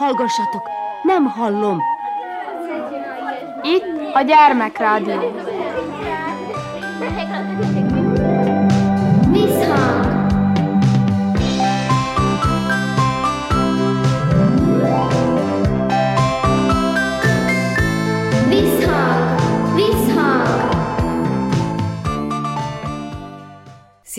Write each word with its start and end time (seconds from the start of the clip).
Hallgassatok, 0.00 0.70
nem 1.02 1.24
hallom. 1.24 1.82
Itt 3.62 4.14
a 4.14 4.22
gyermekrádió. 4.22 5.32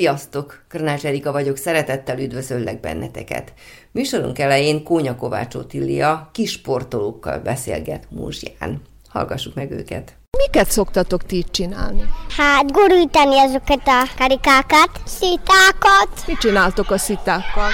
Sziasztok! 0.02 0.63
Krnács 0.68 1.05
Erika 1.05 1.31
vagyok, 1.31 1.57
szeretettel 1.57 2.20
üdvözöllek 2.20 2.79
benneteket. 2.79 3.54
Műsorunk 3.91 4.39
elején 4.39 4.84
Kónya 4.84 5.16
Kovácsó 5.16 5.62
Tillia 5.62 6.30
kisportolókkal 6.34 7.39
beszélget 7.39 8.08
Múzsján. 8.09 8.81
Hallgassuk 9.09 9.55
meg 9.55 9.72
őket. 9.72 10.16
Miket 10.38 10.72
szoktatok 10.72 11.25
ti 11.25 11.45
csinálni? 11.52 12.03
Hát 12.38 12.72
gurítani 12.72 13.38
azokat 13.38 13.81
a 13.85 14.08
karikákat, 14.17 14.89
szitákat, 15.05 16.27
Mit 16.27 16.38
csináltok 16.38 16.91
a 16.91 16.97
szitákkal? 16.97 17.70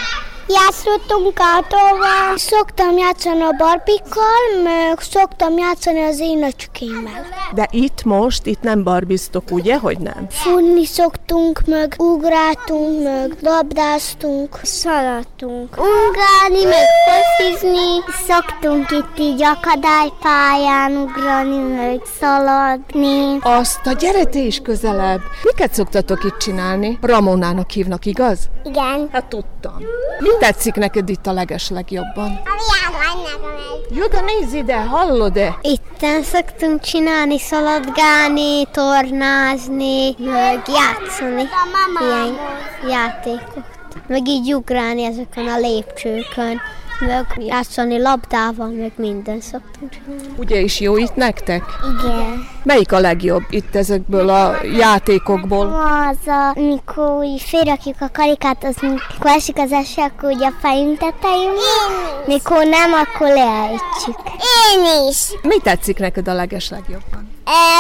Játszottunk 0.48 1.40
autóval, 1.56 2.38
szoktam 2.38 2.98
játszani 2.98 3.42
a 3.42 3.52
barbikkal, 3.58 4.62
meg 4.64 5.00
szoktam 5.00 5.58
játszani 5.58 6.04
az 6.04 6.20
én 6.20 6.44
öcskémmel. 6.44 7.26
De 7.54 7.68
itt 7.72 8.04
most, 8.04 8.46
itt 8.46 8.62
nem 8.62 8.84
barbiztok, 8.84 9.44
ugye, 9.52 9.78
hogy 9.78 9.98
nem? 9.98 10.28
Funni 10.30 10.86
szoktunk, 10.86 11.62
meg 11.66 11.96
ugráltunk, 11.98 13.04
meg 13.04 13.38
labdáztunk, 13.42 14.60
szaladtunk. 14.64 15.70
Ugrálni, 15.72 16.64
meg 16.64 16.86
focizni. 17.08 18.04
Szoktunk 18.28 18.92
itt 18.92 19.20
így 19.20 19.44
akadálypályán 19.44 20.92
ugrani, 20.98 21.58
meg 21.58 22.02
szaladni. 22.20 23.38
Azt 23.42 23.86
a 23.86 23.92
gyere 23.92 24.24
te 24.26 24.40
is 24.40 24.60
közelebb. 24.60 25.20
Miket 25.44 25.74
szoktatok 25.74 26.24
itt 26.24 26.38
csinálni? 26.38 26.98
Ramonának 27.02 27.70
hívnak, 27.70 28.06
igaz? 28.06 28.40
Igen. 28.64 29.10
Hát 29.12 29.26
tudtam. 29.26 29.78
Mi 30.20 30.30
tetszik 30.40 30.76
neked 30.76 31.10
itt 31.10 31.28
a 31.28 31.32
leges 31.32 31.70
legjobban? 31.70 32.42
A 32.46 32.54
világ 32.58 33.16
nekem 33.24 33.98
Jó, 33.98 34.08
de 34.08 34.22
nézz 34.22 34.54
ide, 34.54 34.76
hallod-e? 34.76 35.58
Itten 35.62 36.24
szoktunk 36.24 36.82
csinálni, 36.82 37.40
szaladgálni, 37.40 38.66
tornázni, 38.72 40.16
meg 40.18 40.62
játszani. 40.68 41.44
Ilyen 42.00 42.38
játékot. 42.90 43.64
Meg 44.08 44.28
így 44.28 44.54
ugrálni 44.54 45.04
ezeken 45.04 45.48
a 45.48 45.58
lépcsőkön, 45.58 46.62
meg 47.00 47.26
játszani 47.38 48.02
labdával, 48.02 48.68
meg 48.68 48.92
minden 48.96 49.42
szoktunk 49.42 49.92
csinálni. 49.92 50.34
Ugye 50.38 50.60
is 50.60 50.80
jó 50.80 50.98
itt 50.98 51.16
nektek? 51.16 51.64
Igen. 52.00 52.48
Melyik 52.64 52.92
a 52.92 53.00
legjobb 53.00 53.44
itt 53.50 53.76
ezekből 53.76 54.30
a 54.30 54.56
játékokból? 54.78 55.66
Az, 56.10 56.28
a, 56.28 56.54
amikor 56.56 57.26
félrakjuk 57.40 57.96
a 58.00 58.10
karikát, 58.14 58.64
az 58.64 58.76
mikor 58.82 59.32
esik 59.32 59.58
az 59.58 59.72
eső, 59.72 60.02
akkor 60.02 60.32
ugye 60.32 60.46
a 60.46 60.54
fejünk 60.62 60.98
tetején. 60.98 61.52
Mikor 62.26 62.66
nem, 62.66 62.94
akkor 62.94 63.28
leállítjuk. 63.28 64.22
Én 64.74 65.10
is. 65.10 65.32
Mi 65.42 65.58
tetszik 65.64 66.00
neked 66.00 66.28
a 66.28 66.34
leges 66.34 66.70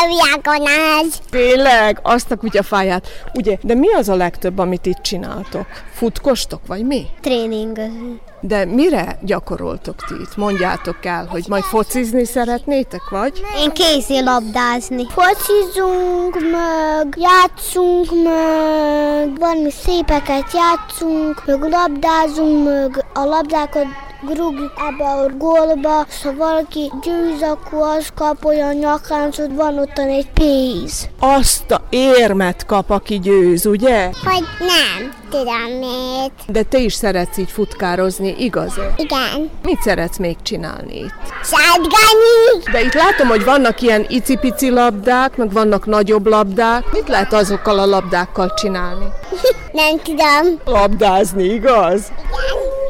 Viágonás. 0.08 1.06
Tényleg, 1.30 2.00
azt 2.04 2.32
a 2.32 2.36
kutyafáját. 2.36 3.08
Ugye, 3.34 3.58
de 3.62 3.73
mi 3.73 3.94
az 3.94 4.10
a 4.10 4.16
legtöbb, 4.16 4.58
amit 4.58 4.86
itt 4.86 5.02
csináltok? 5.02 5.66
Futkostok, 5.94 6.62
vagy 6.68 6.86
mi? 6.86 7.06
Tréningözünk. 7.22 8.20
De 8.42 8.66
mire 8.66 9.18
gyakoroltok 9.22 9.95
ti 9.95 10.14
itt? 10.14 10.36
Mondjátok 10.36 11.06
el, 11.06 11.26
hogy 11.26 11.45
majd 11.48 11.64
focizni 11.64 12.26
szeretnétek, 12.26 13.02
vagy? 13.10 13.42
Én 13.58 13.72
kézilabdázni. 13.72 15.06
Focizunk, 15.10 16.34
meg 16.52 17.17
játszunk, 17.17 18.23
meg 18.23 19.39
valami 19.39 19.72
szépeket 19.72 20.54
játszunk, 20.54 21.45
meg 21.45 21.61
labdázunk, 21.61 22.66
meg 22.66 23.05
a 23.14 23.23
labdákat 23.23 23.86
grugjuk 24.22 24.72
ebbe 24.89 25.05
a 25.05 25.30
gólba, 25.38 26.05
ha 26.23 26.36
valaki 26.38 26.92
győz, 27.02 27.42
akkor 27.42 27.88
az 27.98 28.08
kap 28.16 28.45
olyan 28.45 28.76
nyakáncot, 28.76 29.50
van 29.55 29.78
ott 29.78 29.98
egy 29.98 30.30
pénz. 30.33 31.10
Azt 31.20 31.72
a 31.72 31.82
érmet 31.89 32.66
kap, 32.66 32.89
aki 32.89 33.20
győz, 33.20 33.66
ugye? 33.66 34.05
Hogy 34.23 34.44
nem, 34.60 35.14
tudom 35.30 35.80
miért. 35.80 36.32
De 36.48 36.64
te 36.64 36.78
is 36.78 36.94
szeretsz 36.94 37.38
így 37.38 37.52
futkározni, 37.52 38.36
igaz-e? 38.38 38.94
Igen. 38.95 39.50
Mit 39.64 39.82
szeretsz 39.82 40.17
még 40.17 40.36
csinálni 40.42 40.98
itt? 40.98 41.14
Sátgányi! 41.44 42.64
De 42.72 42.82
itt 42.82 42.94
látom, 42.94 43.28
hogy 43.28 43.44
vannak 43.44 43.82
ilyen 43.82 44.05
icipici 44.10 44.70
labdák, 44.70 45.38
meg 45.38 45.52
vannak 45.52 45.86
nagyobb 45.86 46.26
labdák. 46.28 46.92
Mit 46.92 47.08
lehet 47.08 47.34
azokkal 47.34 47.80
a 47.80 47.86
labdákkal 47.86 48.54
csinálni? 48.54 49.05
Nem 49.72 49.98
tudom. 50.04 50.60
Labdázni, 50.66 51.44
igaz? 51.44 52.11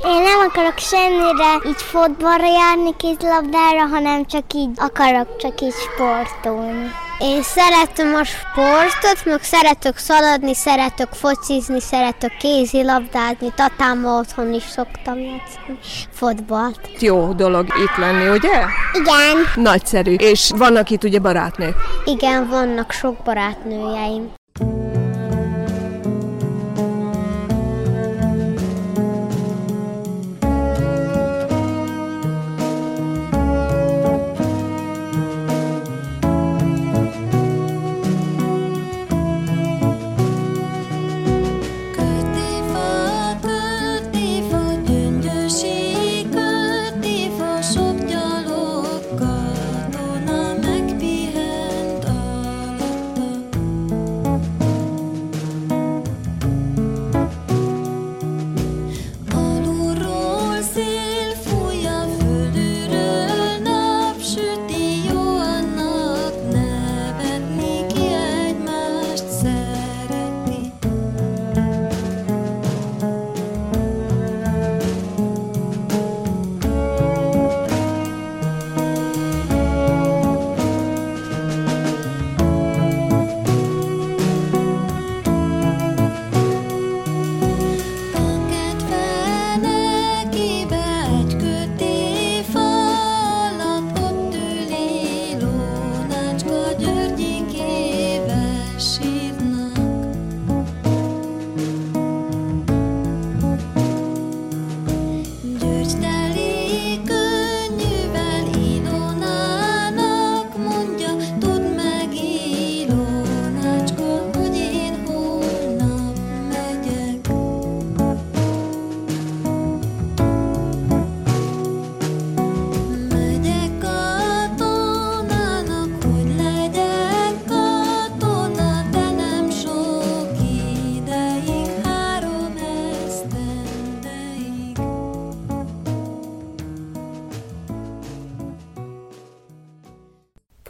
Én 0.03 0.21
nem 0.21 0.39
akarok 0.49 0.77
semmire 0.77 1.53
így 1.67 1.81
fotbalra 1.81 2.45
járni 2.45 2.95
kézlabdára, 2.97 3.85
hanem 3.91 4.25
csak 4.25 4.43
így 4.53 4.69
akarok 4.75 5.37
csak 5.37 5.61
így 5.61 5.73
sportolni. 5.73 6.91
Én 7.19 7.41
szeretem 7.41 8.15
a 8.15 8.23
sportot, 8.23 9.25
meg 9.25 9.43
szeretök 9.43 9.97
szaladni, 9.97 10.53
szeretök 10.53 11.13
focizni, 11.13 11.79
szeretök 11.79 12.37
kézilabdázni, 12.37 13.53
tatámmal 13.55 14.19
otthon 14.19 14.53
is 14.53 14.63
szoktam 14.63 15.19
játszani 15.19 15.79
fotbalt. 16.11 16.79
Jó 16.99 17.33
dolog 17.33 17.65
itt 17.67 17.97
lenni, 17.97 18.29
ugye? 18.29 18.63
Igen. 18.93 19.37
Nagyszerű. 19.55 20.13
És 20.13 20.51
vannak 20.55 20.89
itt 20.89 21.03
ugye 21.03 21.19
barátnők. 21.19 21.75
Igen, 22.05 22.47
vannak 22.47 22.91
sok 22.91 23.15
barátnőjeim. 23.23 24.36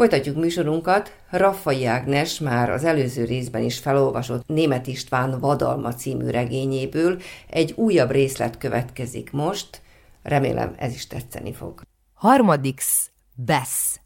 Folytatjuk 0.08 0.38
műsorunkat. 0.38 1.16
Raffai 1.30 1.86
Ágnes 1.86 2.40
már 2.40 2.70
az 2.70 2.84
előző 2.84 3.26
részben 3.26 3.62
is 3.62 3.80
felolvasott 3.80 4.48
Német 4.48 4.88
István 4.88 5.40
Vadalma 5.40 5.94
című 5.94 6.30
regényéből. 6.30 7.22
Egy 7.50 7.74
újabb 7.76 8.12
részlet 8.12 8.58
következik 8.58 9.32
most. 9.32 9.82
Remélem 10.24 10.76
ez 10.78 10.94
is 10.94 11.08
tetszeni 11.08 11.54
fog. 11.54 11.82
Harmadik 12.14 12.82
Besz. 13.36 14.00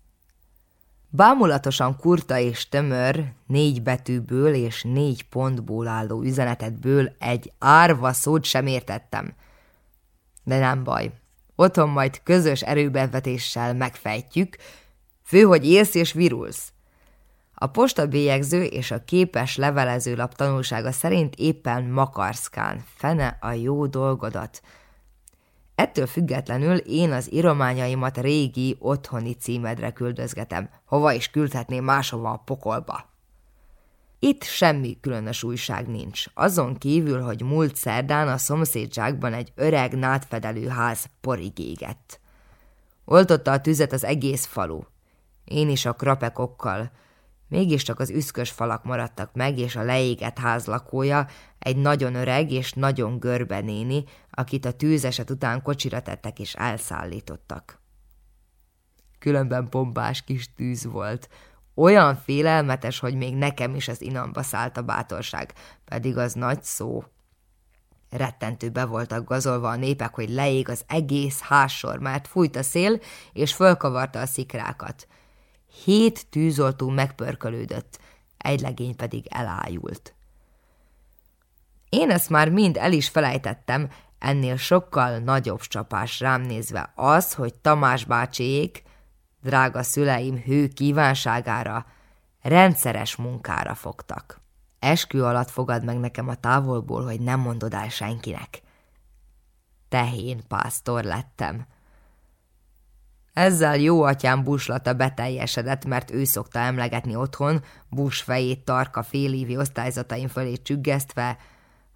Bámulatosan 1.09 1.95
kurta 1.97 2.37
és 2.37 2.69
tömör, 2.69 3.23
négy 3.47 3.81
betűből 3.81 4.53
és 4.53 4.83
négy 4.83 5.29
pontból 5.29 5.87
álló 5.87 6.21
üzenetedből 6.21 7.15
egy 7.19 7.51
árva 7.59 8.13
szót 8.13 8.43
sem 8.43 8.67
értettem. 8.67 9.33
De 10.43 10.59
nem 10.59 10.83
baj. 10.83 11.11
Otthon 11.55 11.89
majd 11.89 12.23
közös 12.23 12.61
erőbevetéssel 12.61 13.73
megfejtjük, 13.73 14.57
fő, 15.31 15.41
hogy 15.41 15.65
élsz 15.65 15.95
és 15.95 16.13
virulsz. 16.13 16.71
A 17.53 17.67
postabélyegző 17.67 18.63
és 18.63 18.91
a 18.91 19.03
képes 19.03 19.57
levelezőlap 19.57 20.35
tanulsága 20.35 20.91
szerint 20.91 21.35
éppen 21.35 21.83
makarszkán, 21.83 22.83
fene 22.95 23.37
a 23.41 23.51
jó 23.51 23.85
dolgodat– 23.85 24.61
Ettől 25.81 26.07
függetlenül 26.07 26.77
én 26.77 27.11
az 27.11 27.33
írományaimat 27.33 28.17
régi, 28.17 28.75
otthoni 28.79 29.33
címedre 29.33 29.91
küldözgetem, 29.91 30.69
hova 30.85 31.11
is 31.11 31.29
küldhetném 31.29 31.83
máshova 31.83 32.31
a 32.31 32.41
pokolba. 32.45 33.09
Itt 34.19 34.43
semmi 34.43 34.97
különös 35.01 35.43
újság 35.43 35.87
nincs, 35.87 36.25
azon 36.33 36.77
kívül, 36.77 37.21
hogy 37.21 37.43
múlt 37.43 37.75
szerdán 37.75 38.27
a 38.27 38.37
szomszédságban 38.37 39.33
egy 39.33 39.51
öreg 39.55 39.97
nátfedelő 39.97 40.67
ház 40.67 41.05
porig 41.21 41.59
égett. 41.59 42.19
Oltotta 43.05 43.51
a 43.51 43.61
tüzet 43.61 43.93
az 43.93 44.03
egész 44.03 44.45
falu. 44.45 44.79
Én 45.43 45.69
is 45.69 45.85
a 45.85 45.93
krapekokkal, 45.93 46.91
Mégiscsak 47.51 47.99
az 47.99 48.09
üszkös 48.09 48.51
falak 48.51 48.83
maradtak 48.83 49.33
meg, 49.33 49.57
és 49.57 49.75
a 49.75 49.83
leégett 49.83 50.39
ház 50.39 50.65
lakója, 50.65 51.27
egy 51.59 51.77
nagyon 51.77 52.15
öreg 52.15 52.51
és 52.51 52.73
nagyon 52.73 53.19
görbe 53.19 53.59
néni, 53.59 54.03
akit 54.29 54.65
a 54.65 54.71
tűzeset 54.71 55.29
után 55.29 55.61
kocsira 55.61 56.01
tettek 56.01 56.39
és 56.39 56.53
elszállítottak. 56.53 57.79
Különben 59.19 59.69
pompás 59.69 60.23
kis 60.23 60.53
tűz 60.53 60.85
volt, 60.85 61.29
olyan 61.75 62.15
félelmetes, 62.15 62.99
hogy 62.99 63.15
még 63.15 63.35
nekem 63.35 63.75
is 63.75 63.87
az 63.87 64.01
inamba 64.01 64.43
szállt 64.43 64.77
a 64.77 64.81
bátorság, 64.81 65.53
pedig 65.85 66.17
az 66.17 66.33
nagy 66.33 66.63
szó. 66.63 67.03
Rettentő 68.09 68.69
be 68.69 68.85
voltak 68.85 69.27
gazolva 69.27 69.69
a 69.69 69.75
népek, 69.75 70.13
hogy 70.13 70.29
leég 70.29 70.69
az 70.69 70.83
egész 70.87 71.39
házsor, 71.39 71.99
mert 71.99 72.27
fújt 72.27 72.55
a 72.55 72.63
szél, 72.63 72.99
és 73.33 73.53
fölkavarta 73.53 74.19
a 74.19 74.25
szikrákat. 74.25 75.07
Hét 75.83 76.25
tűzoltó 76.29 76.89
megpörkölődött, 76.89 77.99
egy 78.37 78.59
legény 78.61 78.95
pedig 78.95 79.25
elájult. 79.29 80.13
Én 81.89 82.09
ezt 82.09 82.29
már 82.29 82.49
mind 82.49 82.77
el 82.77 82.91
is 82.91 83.09
felejtettem, 83.09 83.89
ennél 84.19 84.57
sokkal 84.57 85.17
nagyobb 85.17 85.59
csapás 85.59 86.19
rám 86.19 86.41
nézve 86.41 86.91
az, 86.95 87.33
hogy 87.33 87.53
Tamás 87.53 88.05
bácsiék, 88.05 88.83
drága 89.41 89.83
szüleim 89.83 90.37
hő 90.37 90.67
kívánságára, 90.67 91.85
rendszeres 92.41 93.15
munkára 93.15 93.75
fogtak. 93.75 94.41
Eskü 94.79 95.21
alatt 95.21 95.49
fogad 95.49 95.83
meg 95.83 95.99
nekem 95.99 96.27
a 96.27 96.35
távolból, 96.35 97.03
hogy 97.03 97.19
nem 97.19 97.39
mondod 97.39 97.73
el 97.73 97.89
senkinek. 97.89 98.61
Tehén 99.89 100.47
pásztor 100.47 101.03
lettem. 101.03 101.65
Ezzel 103.33 103.77
jó 103.77 104.03
atyám 104.03 104.43
buslata 104.43 104.93
beteljesedett, 104.93 105.85
mert 105.85 106.11
ő 106.11 106.23
szokta 106.23 106.59
emlegetni 106.59 107.15
otthon, 107.15 107.63
bus 107.89 108.21
fejét 108.21 108.59
tarka 108.59 109.03
félévi 109.03 109.57
osztályzataim 109.57 110.27
fölé 110.27 110.55
csüggesztve, 110.55 111.37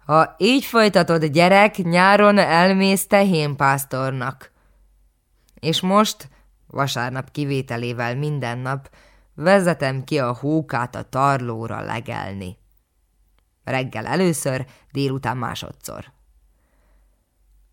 ha 0.06 0.34
így 0.38 0.64
folytatod, 0.64 1.24
gyerek, 1.24 1.76
nyáron 1.76 2.38
elmész 2.38 3.06
tehénpásztornak. 3.06 4.50
És 5.60 5.80
most, 5.80 6.28
vasárnap 6.66 7.30
kivételével 7.30 8.16
minden 8.16 8.58
nap, 8.58 8.90
vezetem 9.34 10.04
ki 10.04 10.18
a 10.18 10.34
hókát 10.34 10.94
a 10.94 11.02
tarlóra 11.02 11.80
legelni. 11.80 12.58
Reggel 13.64 14.06
először, 14.06 14.66
délután 14.92 15.36
másodszor. 15.36 16.15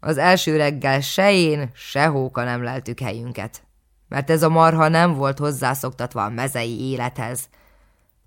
Az 0.05 0.17
első 0.17 0.55
reggel 0.55 1.01
se 1.01 1.33
én, 1.33 1.69
se 1.73 2.05
hóka 2.05 2.43
nem 2.43 2.63
leltük 2.63 2.99
helyünket, 2.99 3.63
mert 4.07 4.29
ez 4.29 4.43
a 4.43 4.49
marha 4.49 4.87
nem 4.87 5.13
volt 5.13 5.37
hozzászoktatva 5.37 6.23
a 6.23 6.29
mezei 6.29 6.81
élethez. 6.81 7.49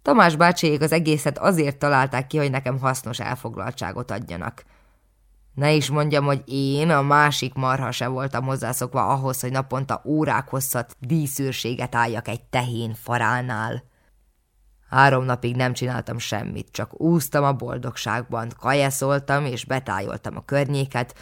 Tamás 0.02 0.37
bácsiék 0.37 0.81
az 0.81 0.93
egészet 0.93 1.38
azért 1.38 1.78
találták 1.78 2.26
ki, 2.26 2.37
hogy 2.37 2.50
nekem 2.50 2.78
hasznos 2.78 3.20
elfoglaltságot 3.20 4.11
adjanak. 4.11 4.64
Ne 5.55 5.73
is 5.73 5.90
mondjam, 5.90 6.25
hogy 6.25 6.43
én, 6.46 6.90
a 6.90 7.02
másik 7.02 7.55
marha 7.55 7.90
se 7.90 8.06
voltam 8.06 8.44
hozzászokva 8.44 9.06
ahhoz, 9.06 9.40
hogy 9.40 9.52
naponta 9.52 10.02
órák 10.05 10.49
hosszat 10.49 10.96
díszűrséget 11.00 11.94
álljak 11.94 12.29
egy 12.29 12.43
tehén 12.43 12.94
faránál. 12.94 13.82
Három 14.90 15.25
napig 15.25 15.56
nem 15.56 15.72
csináltam 15.72 16.19
semmit, 16.19 16.69
csak 16.70 17.00
úsztam 17.00 17.44
a 17.44 17.52
boldogságban, 17.52 18.52
kajeszoltam 18.58 19.44
és 19.44 19.64
betájoltam 19.64 20.37
a 20.37 20.44
környéket, 20.44 21.14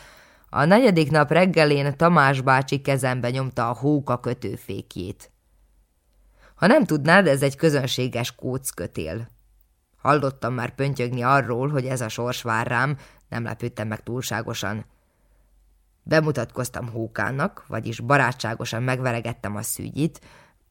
a 0.56 0.64
negyedik 0.64 1.10
nap 1.10 1.30
reggelén 1.30 1.96
Tamás 1.96 2.40
bácsi 2.40 2.80
kezembe 2.80 3.30
nyomta 3.30 3.68
a 3.68 3.74
hóka 3.74 4.20
kötőfékjét. 4.20 5.30
Ha 6.54 6.66
nem 6.66 6.84
tudnád, 6.84 7.26
ez 7.26 7.42
egy 7.42 7.56
közönséges 7.56 8.34
kóckötél. 8.34 9.28
Hallottam 9.96 10.54
már 10.54 10.74
pöntyögni 10.74 11.22
arról, 11.22 11.68
hogy 11.68 11.86
ez 11.86 12.00
a 12.00 12.08
sors 12.08 12.42
vár 12.42 12.66
rám, 12.66 12.96
nem 13.28 13.44
lepődtem 13.44 13.88
meg 13.88 14.02
túlságosan. 14.02 14.84
Bemutatkoztam 16.02 16.88
hókának, 16.88 17.64
vagyis 17.68 18.00
barátságosan 18.00 18.82
megveregettem 18.82 19.56
a 19.56 19.62
szügyit, 19.62 20.20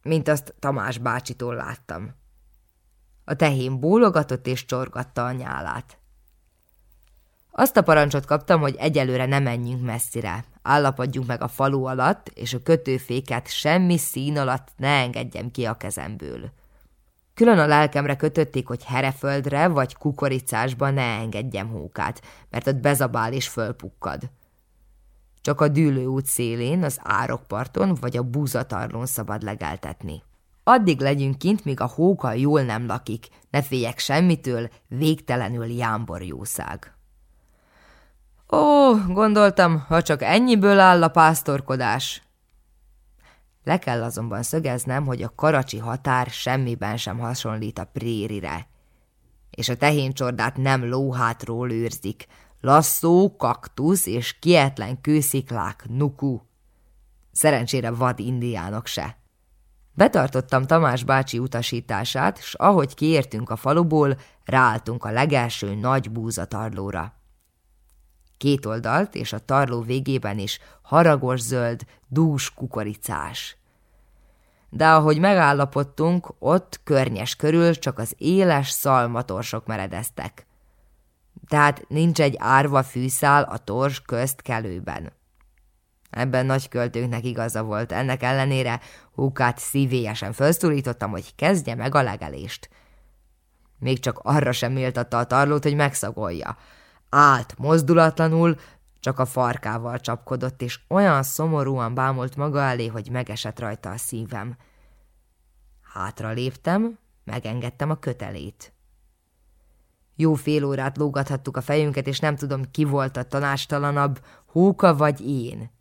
mint 0.04 0.28
azt 0.28 0.56
Tamás 0.60 0.98
bácsitól 0.98 1.56
láttam. 1.56 2.16
A 3.26 3.34
tehén 3.34 3.80
bólogatott 3.80 4.48
és 4.48 4.66
csorgatta 4.66 5.26
a 5.26 5.32
nyálát. 5.32 5.98
Azt 7.56 7.78
a 7.78 7.82
parancsot 7.82 8.26
kaptam, 8.26 8.62
hogy 8.62 8.76
egyelőre 8.80 9.26
ne 9.26 9.40
menjünk 9.40 9.86
messzire. 9.86 10.46
Állapodjunk 10.62 11.28
meg 11.28 11.42
a 11.42 11.48
falu 11.48 11.84
alatt, 11.84 12.28
és 12.28 12.54
a 12.54 12.64
kötőféket 12.64 13.50
semmi 13.50 13.98
szín 13.98 14.38
alatt 14.38 14.68
ne 14.78 14.88
engedjem 14.88 15.52
ki 15.52 15.66
a 15.66 15.74
kezemből. 15.74 16.52
Külön 17.34 17.60
a 17.60 17.66
lelkemre 17.66 18.16
kötötték, 18.16 18.68
hogy 18.68 18.84
hereföldre 18.84 19.68
vagy 19.68 19.96
kukoricásba 19.96 20.90
ne 20.90 21.20
engedjem 21.20 21.68
hókát, 21.68 22.22
mert 22.50 22.68
ott 22.68 22.76
bezabál 22.76 23.34
és 23.34 23.48
fölpukkad. 23.48 24.22
Csak 25.42 25.62
a 25.62 25.68
dűlő 25.68 26.06
út 26.06 26.26
szélén, 26.26 26.84
az 26.84 27.00
árokparton 27.04 27.98
vagy 28.02 28.18
a 28.18 28.24
búzatarlón 28.24 29.06
szabad 29.06 29.42
legeltetni. 29.42 30.24
Addig 30.64 31.00
legyünk 31.00 31.38
kint, 31.38 31.66
míg 31.66 31.80
a 31.80 31.92
hóka 31.96 32.32
jól 32.32 32.62
nem 32.62 32.86
lakik, 32.86 33.28
ne 33.50 33.62
féljek 33.62 34.00
semmitől, 34.00 34.70
végtelenül 34.88 35.66
jámbor 35.66 36.22
jószág. 36.22 36.94
Ó, 38.54 38.96
gondoltam, 39.08 39.86
ha 39.88 40.02
csak 40.02 40.22
ennyiből 40.22 40.80
áll 40.80 41.04
a 41.04 41.08
pásztorkodás. 41.08 42.24
Le 43.64 43.80
kell 43.80 44.04
azonban 44.04 44.44
szögeznem, 44.44 45.06
hogy 45.06 45.22
a 45.22 45.36
karacsi 45.36 45.78
határ 45.78 46.28
semmiben 46.28 46.98
sem 46.98 47.20
hasonlít 47.20 47.80
a 47.80 47.90
prérire. 47.94 48.68
És 49.50 49.70
a 49.70 49.76
tehéncsordát 49.76 50.58
nem 50.58 50.90
lóhátról 50.90 51.72
őrzik, 51.72 52.28
lasszó, 52.62 53.36
kaktusz 53.36 54.06
és 54.06 54.40
kietlen 54.40 55.02
kősziklák, 55.02 55.86
nuku. 55.90 56.40
Szerencsére 57.32 57.92
vad 57.92 58.20
indiánok 58.20 58.88
se. 58.88 59.18
Betartottam 59.94 60.66
Tamás 60.66 61.04
bácsi 61.04 61.40
utasítását, 61.40 62.42
s 62.42 62.54
ahogy 62.54 62.94
kiértünk 62.96 63.50
a 63.50 63.56
faluból, 63.56 64.18
ráálltunk 64.46 65.06
a 65.06 65.12
legelső 65.12 65.76
nagy 65.76 66.12
búzatarlóra 66.12 67.22
két 68.44 68.66
oldalt, 68.66 69.16
és 69.16 69.34
a 69.34 69.40
tarló 69.40 69.82
végében 69.82 70.40
is 70.40 70.60
haragos 70.82 71.40
zöld, 71.40 71.82
dús 72.08 72.54
kukoricás. 72.54 73.58
De 74.70 74.88
ahogy 74.88 75.20
megállapodtunk, 75.20 76.34
ott 76.40 76.80
környes 76.84 77.36
körül 77.36 77.76
csak 77.76 78.00
az 78.00 78.16
éles 78.18 78.70
szalmatorsok 78.70 79.66
meredeztek. 79.66 80.46
Tehát 81.48 81.86
nincs 81.88 82.22
egy 82.22 82.36
árva 82.38 82.84
fűszál 82.84 83.44
a 83.44 83.58
tors 83.58 84.02
közt 84.02 84.42
kelőben. 84.42 85.14
Ebben 86.10 86.46
nagy 86.46 86.70
költőnknek 86.70 87.24
igaza 87.24 87.64
volt, 87.64 87.92
ennek 87.92 88.24
ellenére 88.24 88.80
húkát 89.14 89.58
szívélyesen 89.58 90.34
felszólítottam, 90.34 91.12
hogy 91.12 91.36
kezdje 91.36 91.76
meg 91.76 91.96
a 91.96 92.02
legelést. 92.02 92.70
Még 93.80 94.00
csak 94.00 94.20
arra 94.24 94.52
sem 94.52 94.72
méltatta 94.72 95.18
a 95.18 95.26
tarlót, 95.26 95.64
hogy 95.64 95.76
megszagolja– 95.76 96.58
állt 97.14 97.58
mozdulatlanul, 97.58 98.56
csak 99.00 99.20
a 99.20 99.26
farkával 99.26 100.00
csapkodott, 100.00 100.62
és 100.62 100.80
olyan 100.88 101.24
szomorúan 101.24 101.94
bámult 101.94 102.36
maga 102.36 102.62
elé, 102.62 102.88
hogy 102.88 103.10
megesett 103.12 103.60
rajta 103.60 103.90
a 103.90 103.98
szívem. 103.98 104.58
Hátra 105.82 106.32
léptem, 106.32 106.98
megengedtem 107.24 107.90
a 107.90 108.00
kötelét. 108.00 108.74
Jó 110.16 110.34
fél 110.34 110.64
órát 110.64 110.98
lógathattuk 110.98 111.58
a 111.58 111.62
fejünket, 111.62 112.08
és 112.08 112.20
nem 112.20 112.36
tudom, 112.36 112.72
ki 112.72 112.84
volt 112.84 113.18
a 113.18 113.24
tanástalanabb, 113.24 114.26
Hóka 114.46 114.96
vagy 114.96 115.28
én. 115.28 115.72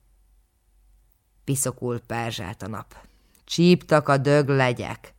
Piszokul 1.45 2.01
perzselt 2.01 2.62
a 2.62 2.69
nap. 2.69 2.97
Csíptak 3.45 4.09
a 4.09 4.17
dög 4.17 4.49
legyek. 4.49 5.15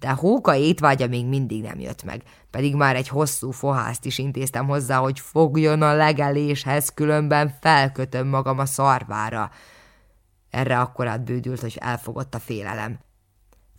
De 0.00 0.10
Hóka 0.10 0.54
étvágya 0.54 1.06
még 1.06 1.26
mindig 1.26 1.62
nem 1.62 1.80
jött 1.80 2.02
meg, 2.02 2.22
pedig 2.50 2.74
már 2.74 2.96
egy 2.96 3.08
hosszú 3.08 3.50
fohászt 3.50 4.04
is 4.04 4.18
intéztem 4.18 4.66
hozzá, 4.66 4.98
hogy 4.98 5.20
fogjon 5.20 5.82
a 5.82 5.94
legeléshez, 5.94 6.88
különben 6.88 7.54
felkötöm 7.60 8.28
magam 8.28 8.58
a 8.58 8.66
szarvára. 8.66 9.50
Erre 10.50 10.78
akkor 10.78 11.06
átbődült, 11.06 11.60
hogy 11.60 11.76
elfogott 11.80 12.34
a 12.34 12.38
félelem. 12.38 12.98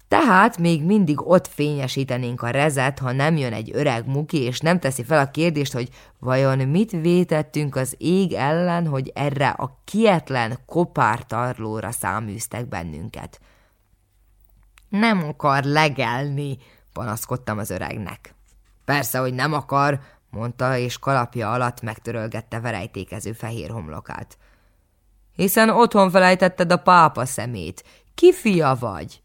Tehát 0.08 0.58
még 0.58 0.84
mindig 0.84 1.28
ott 1.28 1.48
fényesítenénk 1.48 2.42
a 2.42 2.50
rezet, 2.50 3.00
ha 3.00 3.12
nem 3.12 3.38
jön 3.38 3.54
egy 3.54 3.72
öreg 3.74 4.08
muki, 4.08 4.42
és 4.42 4.60
nem 4.60 4.80
teszi 4.80 5.04
fel 5.04 5.20
a 5.20 5.32
kérdést, 5.32 5.74
hogy 5.74 5.90
vajon 6.20 6.58
mit 6.58 6.92
vétettünk 6.92 7.76
az 7.76 7.96
ég 7.98 8.34
ellen, 8.34 8.88
hogy 8.88 9.12
erre 9.16 9.50
a 9.50 9.82
kietlen 9.86 10.58
kopártarlóra 10.66 11.92
száműztek 11.92 12.68
bennünket. 12.68 13.40
Nem 14.92 15.24
akar 15.24 15.64
legelni, 15.64 16.58
panaszkodtam 16.94 17.58
az 17.58 17.70
öregnek. 17.70 18.34
Persze, 18.86 19.20
hogy 19.20 19.34
nem 19.34 19.54
akar, 19.54 20.00
mondta, 20.30 20.78
és 20.78 21.00
kalapja 21.00 21.52
alatt 21.52 21.82
megtörölgette 21.82 22.60
verejtékező 22.60 23.32
fehér 23.34 23.70
homlokát. 23.70 24.38
Hiszen 25.36 25.70
otthon 25.70 26.10
felejtetted 26.10 26.72
a 26.72 26.78
pápa 26.78 27.26
szemét. 27.26 27.84
Ki 28.16 28.34
fia 28.34 28.78
vagy? 28.80 29.22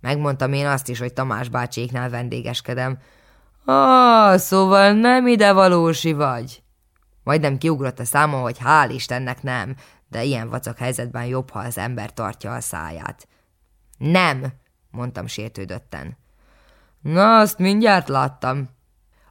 Megmondtam 0.00 0.52
én 0.52 0.66
azt 0.66 0.88
is, 0.88 0.98
hogy 0.98 1.12
Tamás 1.12 1.48
bácséknál 1.48 2.10
vendégeskedem. 2.10 2.98
Ah, 3.64 4.38
szóval 4.38 4.92
nem 4.92 5.26
ide 5.26 5.52
valósi 5.52 6.12
vagy. 6.12 6.62
Majdnem 7.24 7.58
kiugrott 7.58 7.98
a 7.98 8.04
számon, 8.04 8.40
hogy 8.40 8.58
hál' 8.64 8.90
Istennek 8.92 9.42
nem, 9.42 9.76
de 10.08 10.22
ilyen 10.22 10.48
vacak 10.48 10.78
helyzetben 10.78 11.24
jobb, 11.24 11.50
ha 11.50 11.58
az 11.58 11.78
ember 11.78 12.12
tartja 12.12 12.54
a 12.54 12.60
száját. 12.60 13.28
Nem, 13.98 14.52
mondtam 14.90 15.26
sértődötten. 15.26 16.16
Na, 17.00 17.38
azt 17.38 17.58
mindjárt 17.58 18.08
láttam. 18.08 18.68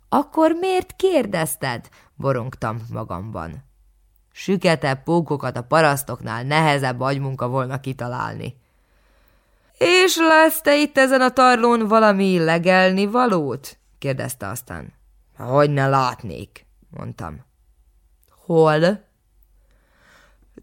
Akkor 0.09 0.51
miért 0.51 0.95
kérdezted? 0.95 1.89
borongtam 2.15 2.85
magamban. 2.89 3.63
Süketebb 4.31 5.03
pókokat 5.03 5.57
a 5.57 5.63
parasztoknál 5.63 6.43
nehezebb 6.43 6.99
agymunka 6.99 7.47
volna 7.47 7.79
kitalálni. 7.79 8.57
És 9.77 10.17
lesz 10.17 10.61
te 10.61 10.77
itt 10.77 10.97
ezen 10.97 11.21
a 11.21 11.29
tarlón 11.29 11.87
valami 11.87 12.39
legelni 12.39 13.05
valót? 13.05 13.77
kérdezte 13.97 14.47
aztán. 14.47 14.93
Hogy 15.37 15.69
ne 15.69 15.87
látnék, 15.87 16.65
mondtam. 16.89 17.45
Hol? 18.45 19.05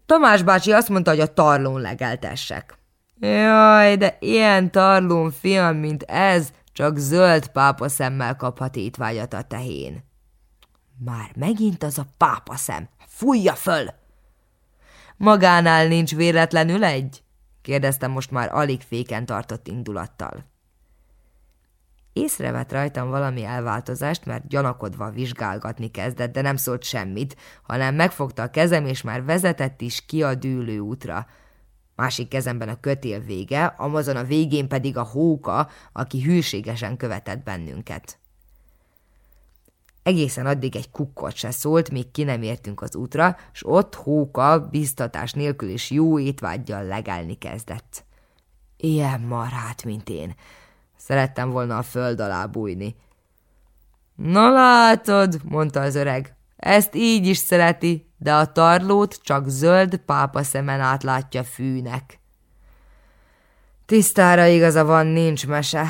Tamás 0.05 0.43
bácsi 0.43 0.71
azt 0.71 0.89
mondta, 0.89 1.09
hogy 1.11 1.19
a 1.19 1.33
tarlón 1.33 1.81
legeltessek. 1.81 2.77
Jaj, 3.25 3.95
de 3.95 4.17
ilyen 4.19 4.71
tarlón 4.71 5.31
fiam, 5.31 5.77
mint 5.77 6.03
ez, 6.03 6.51
csak 6.73 6.97
zöld 6.97 7.47
pápa 7.47 7.89
szemmel 7.89 8.35
kaphat 8.35 8.75
étvágyat 8.75 9.33
a 9.33 9.41
tehén. 9.41 10.03
Már 10.97 11.31
megint 11.35 11.83
az 11.83 11.97
a 11.97 12.05
pápa 12.17 12.55
szem. 12.55 12.89
Fújja 13.07 13.53
föl! 13.53 13.85
Magánál 15.17 15.87
nincs 15.87 16.15
véletlenül 16.15 16.83
egy? 16.83 17.23
kérdeztem 17.61 18.11
most 18.11 18.31
már 18.31 18.53
alig 18.53 18.81
féken 18.81 19.25
tartott 19.25 19.67
indulattal. 19.67 20.45
Észrevett 22.13 22.71
rajtam 22.71 23.09
valami 23.09 23.43
elváltozást, 23.43 24.25
mert 24.25 24.47
gyanakodva 24.47 25.09
vizsgálgatni 25.09 25.91
kezdett, 25.91 26.31
de 26.31 26.41
nem 26.41 26.55
szólt 26.55 26.83
semmit, 26.83 27.35
hanem 27.63 27.95
megfogta 27.95 28.41
a 28.41 28.49
kezem, 28.49 28.85
és 28.85 29.01
már 29.01 29.23
vezetett 29.23 29.81
is 29.81 30.05
ki 30.05 30.23
a 30.23 30.35
dűlő 30.35 30.79
útra. 30.79 31.27
Másik 31.95 32.27
kezemben 32.27 32.69
a 32.69 32.79
kötél 32.79 33.19
vége, 33.19 33.65
amazon 33.65 34.15
a 34.15 34.23
végén 34.23 34.67
pedig 34.67 34.97
a 34.97 35.03
hóka, 35.03 35.69
aki 35.91 36.21
hűségesen 36.21 36.97
követett 36.97 37.43
bennünket. 37.43 38.17
Egészen 40.03 40.45
addig 40.45 40.75
egy 40.75 40.91
kukkot 40.91 41.35
se 41.35 41.51
szólt, 41.51 41.89
míg 41.89 42.11
ki 42.11 42.23
nem 42.23 42.41
értünk 42.41 42.81
az 42.81 42.95
útra, 42.95 43.37
s 43.51 43.65
ott 43.65 43.95
hóka 43.95 44.67
biztatás 44.71 45.33
nélkül 45.33 45.69
is 45.69 45.91
jó 45.91 46.19
étvágyjal 46.19 46.83
legelni 46.83 47.37
kezdett. 47.37 48.05
Ilyen 48.77 49.21
marhát, 49.21 49.83
mint 49.83 50.09
én. 50.09 50.35
Szerettem 50.97 51.49
volna 51.49 51.77
a 51.77 51.81
föld 51.81 52.19
alá 52.19 52.45
bújni. 52.45 52.95
Na 54.15 54.49
látod, 54.49 55.41
mondta 55.43 55.81
az 55.81 55.95
öreg, 55.95 56.34
ezt 56.65 56.95
így 56.95 57.27
is 57.27 57.37
szereti, 57.37 58.13
de 58.17 58.33
a 58.33 58.51
tarlót 58.51 59.19
csak 59.23 59.47
zöld 59.47 59.97
pápa 59.97 60.43
szemen 60.43 60.79
átlátja 60.79 61.43
fűnek. 61.43 62.19
Tisztára 63.85 64.45
igaza 64.45 64.85
van, 64.85 65.05
nincs 65.05 65.47
mese, 65.47 65.85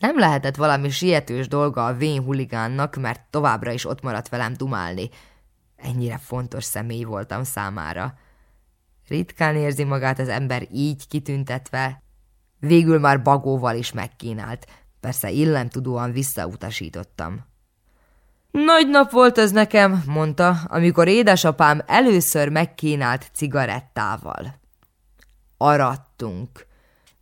nem 0.00 0.18
lehetett 0.18 0.56
valami 0.56 0.90
sietős 0.90 1.48
dolga 1.48 1.86
a 1.86 1.94
vén 1.94 2.22
huligánnak, 2.22 2.96
mert 2.96 3.20
továbbra 3.30 3.72
is 3.72 3.84
ott 3.84 4.02
maradt 4.02 4.28
velem 4.28 4.54
dumálni. 4.54 5.08
Ennyire 5.76 6.18
fontos 6.18 6.64
személy 6.64 7.04
voltam 7.04 7.44
számára. 7.44 8.18
Ritkán 9.08 9.56
érzi 9.56 9.84
magát 9.84 10.18
az 10.18 10.28
ember 10.28 10.68
így 10.72 11.08
kitüntetve. 11.08 12.02
Végül 12.58 12.98
már 12.98 13.22
bagóval 13.22 13.76
is 13.76 13.92
megkínált. 13.92 14.66
Persze 15.00 15.30
illemtudóan 15.30 16.12
visszautasítottam. 16.12 17.46
Nagy 18.50 18.88
nap 18.88 19.10
volt 19.10 19.38
ez 19.38 19.50
nekem, 19.50 20.02
mondta, 20.06 20.60
amikor 20.66 21.08
édesapám 21.08 21.82
először 21.86 22.48
megkínált 22.48 23.30
cigarettával. 23.32 24.54
Arattunk. 25.56 26.66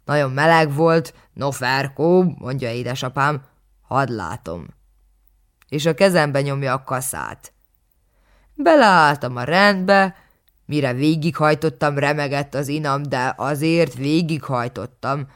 Nagyon 0.05 0.31
meleg 0.31 0.75
volt, 0.75 1.15
no 1.33 1.51
Ferkó, 1.51 2.35
mondja 2.39 2.73
édesapám, 2.73 3.43
hadd 3.83 4.13
látom. 4.13 4.67
És 5.69 5.87
a 5.87 5.95
kezembe 5.95 6.43
nyomja 6.43 6.73
a 6.73 6.85
kaszát. 6.85 7.53
Beleálltam 8.55 9.37
a 9.37 9.43
rendbe, 9.43 10.17
mire 10.67 10.93
végighajtottam, 10.93 11.99
remegett 11.99 12.55
az 12.55 12.69
inam, 12.69 13.03
de 13.03 13.35
azért 13.37 13.95
végighajtottam. 13.95 15.29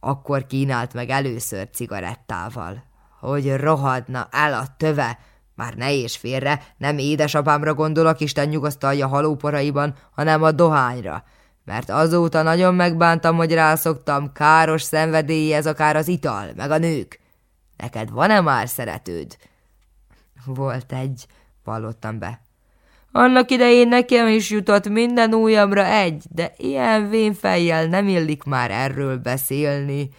Akkor 0.00 0.46
kínált 0.46 0.94
meg 0.94 1.10
először 1.10 1.70
cigarettával. 1.70 2.84
Hogy 3.20 3.56
rohadna 3.56 4.28
el 4.30 4.52
a 4.54 4.64
töve, 4.76 5.18
már 5.54 5.74
ne 5.74 5.94
és 5.94 6.16
félre, 6.16 6.62
nem 6.76 6.98
édesapámra 6.98 7.74
gondolok, 7.74 8.20
Isten 8.20 8.48
nyugasztalja 8.48 9.06
halóporaiban, 9.06 9.94
hanem 10.14 10.42
a 10.42 10.52
dohányra– 10.52 11.22
mert 11.66 11.90
azóta 11.90 12.42
nagyon 12.42 12.74
megbántam, 12.74 13.36
hogy 13.36 13.52
rászoktam, 13.52 14.32
káros 14.32 14.82
szenvedélyi 14.82 15.52
ez 15.52 15.66
akár 15.66 15.96
az 15.96 16.08
ital, 16.08 16.52
meg 16.56 16.70
a 16.70 16.78
nők. 16.78 17.20
Neked 17.76 18.10
van-e 18.10 18.40
már 18.40 18.68
szeretőd? 18.68 19.36
Volt 20.44 20.92
egy, 20.92 21.26
vallottam 21.64 22.18
be. 22.18 22.40
Annak 23.12 23.50
idején 23.50 23.88
nekem 23.88 24.28
is 24.28 24.50
jutott 24.50 24.88
minden 24.88 25.34
újamra 25.34 25.84
egy, 25.84 26.24
de 26.30 26.52
ilyen 26.56 27.08
vénfejjel 27.08 27.86
nem 27.86 28.08
illik 28.08 28.42
már 28.42 28.70
erről 28.70 29.16
beszélni. 29.16 30.10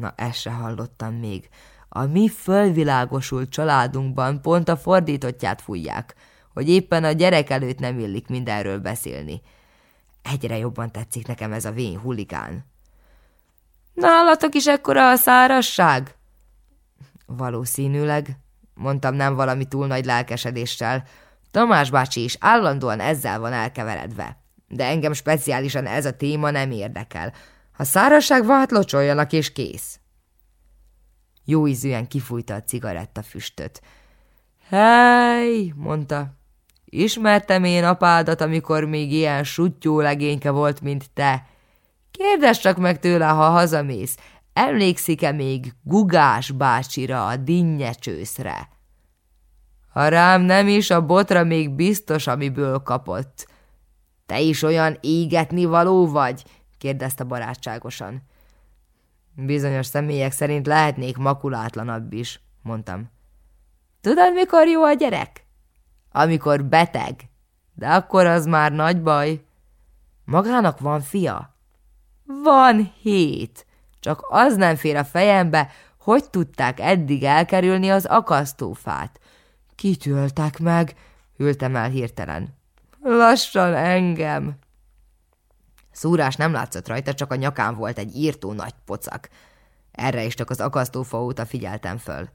Na, 0.00 0.12
ezt 0.16 0.40
se 0.40 0.50
hallottam 0.50 1.14
még. 1.14 1.48
A 1.88 2.04
mi 2.04 2.28
fölvilágosult 2.28 3.50
családunkban 3.50 4.42
pont 4.42 4.68
a 4.68 4.76
fordítottját 4.76 5.62
fújják, 5.62 6.14
hogy 6.54 6.68
éppen 6.68 7.04
a 7.04 7.12
gyerek 7.12 7.50
előtt 7.50 7.78
nem 7.78 7.98
illik 7.98 8.28
mindenről 8.28 8.78
beszélni. 8.78 9.42
Egyre 10.22 10.56
jobban 10.56 10.92
tetszik 10.92 11.26
nekem 11.26 11.52
ez 11.52 11.64
a 11.64 11.70
vén 11.70 11.98
huligán. 11.98 12.64
Nálatok 13.94 14.54
is 14.54 14.66
ekkora 14.66 15.10
a 15.10 15.16
szárasság? 15.16 16.14
Valószínűleg, 17.26 18.38
mondtam 18.74 19.14
nem 19.14 19.34
valami 19.34 19.64
túl 19.64 19.86
nagy 19.86 20.04
lelkesedéssel. 20.04 21.04
Tamás 21.50 21.90
bácsi 21.90 22.22
is 22.22 22.36
állandóan 22.40 23.00
ezzel 23.00 23.38
van 23.38 23.52
elkeveredve. 23.52 24.38
De 24.68 24.84
engem 24.84 25.12
speciálisan 25.12 25.86
ez 25.86 26.06
a 26.06 26.16
téma 26.16 26.50
nem 26.50 26.70
érdekel. 26.70 27.32
Ha 27.76 27.84
szárasság 27.84 28.44
van, 28.44 28.58
hát 28.58 28.70
locsoljanak 28.70 29.32
és 29.32 29.52
kész. 29.52 30.00
Jó 31.44 31.66
ízűen 31.66 32.08
kifújta 32.08 32.54
a 32.54 32.62
cigaretta 32.62 33.22
füstöt. 33.22 33.82
Hely, 34.68 35.72
mondta, 35.76 36.36
Ismertem 36.88 37.64
én 37.64 37.84
apádat, 37.84 38.40
amikor 38.40 38.84
még 38.84 39.12
ilyen 39.12 39.44
sutyó 39.44 40.00
legényke 40.00 40.50
volt, 40.50 40.80
mint 40.80 41.10
te. 41.14 41.46
Kérdezz 42.10 42.58
csak 42.58 42.76
meg 42.76 42.98
tőle, 43.00 43.26
ha 43.26 43.48
hazamész, 43.48 44.16
emlékszik-e 44.52 45.32
még 45.32 45.72
Gugás 45.82 46.50
bácsira, 46.50 47.26
a 47.26 47.36
dinnyecsőszre? 47.36 48.68
Ha 49.92 50.08
rám 50.08 50.42
nem 50.42 50.68
is, 50.68 50.90
a 50.90 51.06
botra 51.06 51.44
még 51.44 51.70
biztos, 51.70 52.26
amiből 52.26 52.78
kapott. 52.78 53.46
Te 54.26 54.40
is 54.40 54.62
olyan 54.62 54.98
égetni 55.00 55.64
való 55.64 56.06
vagy? 56.06 56.42
Kérdezte 56.78 57.24
barátságosan. 57.24 58.22
Bizonyos 59.34 59.86
személyek 59.86 60.32
szerint 60.32 60.66
lehetnék 60.66 61.16
makulátlanabb 61.16 62.12
is, 62.12 62.40
mondtam. 62.62 63.10
Tudod, 64.00 64.32
mikor 64.32 64.66
jó 64.66 64.82
a 64.82 64.92
gyerek? 64.92 65.44
Amikor 66.12 66.64
beteg. 66.64 67.14
De 67.74 67.88
akkor 67.88 68.26
az 68.26 68.46
már 68.46 68.72
nagy 68.72 69.02
baj. 69.02 69.44
Magának 70.24 70.80
van 70.80 71.00
fia? 71.00 71.54
Van 72.24 72.92
hét. 73.02 73.66
Csak 74.00 74.26
az 74.28 74.56
nem 74.56 74.76
fér 74.76 74.96
a 74.96 75.04
fejembe, 75.04 75.70
hogy 76.00 76.30
tudták 76.30 76.80
eddig 76.80 77.22
elkerülni 77.24 77.90
az 77.90 78.04
akasztófát. 78.04 79.20
Kitöltek 79.74 80.58
meg, 80.58 80.94
ültem 81.36 81.76
el 81.76 81.88
hirtelen. 81.88 82.54
Lassan 83.02 83.74
engem. 83.74 84.58
Szúrás 85.96 86.36
nem 86.36 86.52
látszott 86.52 86.88
rajta, 86.88 87.14
csak 87.14 87.32
a 87.32 87.34
nyakán 87.34 87.74
volt 87.74 87.98
egy 87.98 88.16
írtó 88.16 88.52
nagy 88.52 88.74
pocak. 88.84 89.28
Erre 89.90 90.24
is 90.24 90.34
csak 90.34 90.50
az 90.50 90.60
akasztófa 90.60 91.22
óta 91.22 91.46
figyeltem 91.46 91.98
föl. 91.98 92.28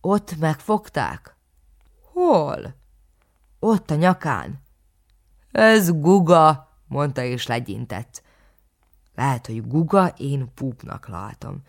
Ott 0.00 0.36
megfogták? 0.38 1.36
Hol? 2.12 2.74
Ott 3.58 3.90
a 3.90 3.94
nyakán. 3.94 4.62
Ez 5.52 6.00
guga, 6.00 6.72
mondta 6.86 7.22
és 7.22 7.46
legyintett. 7.46 8.22
Lehet, 9.14 9.46
hogy 9.46 9.68
guga, 9.68 10.08
én 10.16 10.54
púpnak 10.54 11.08
látom. 11.08 11.62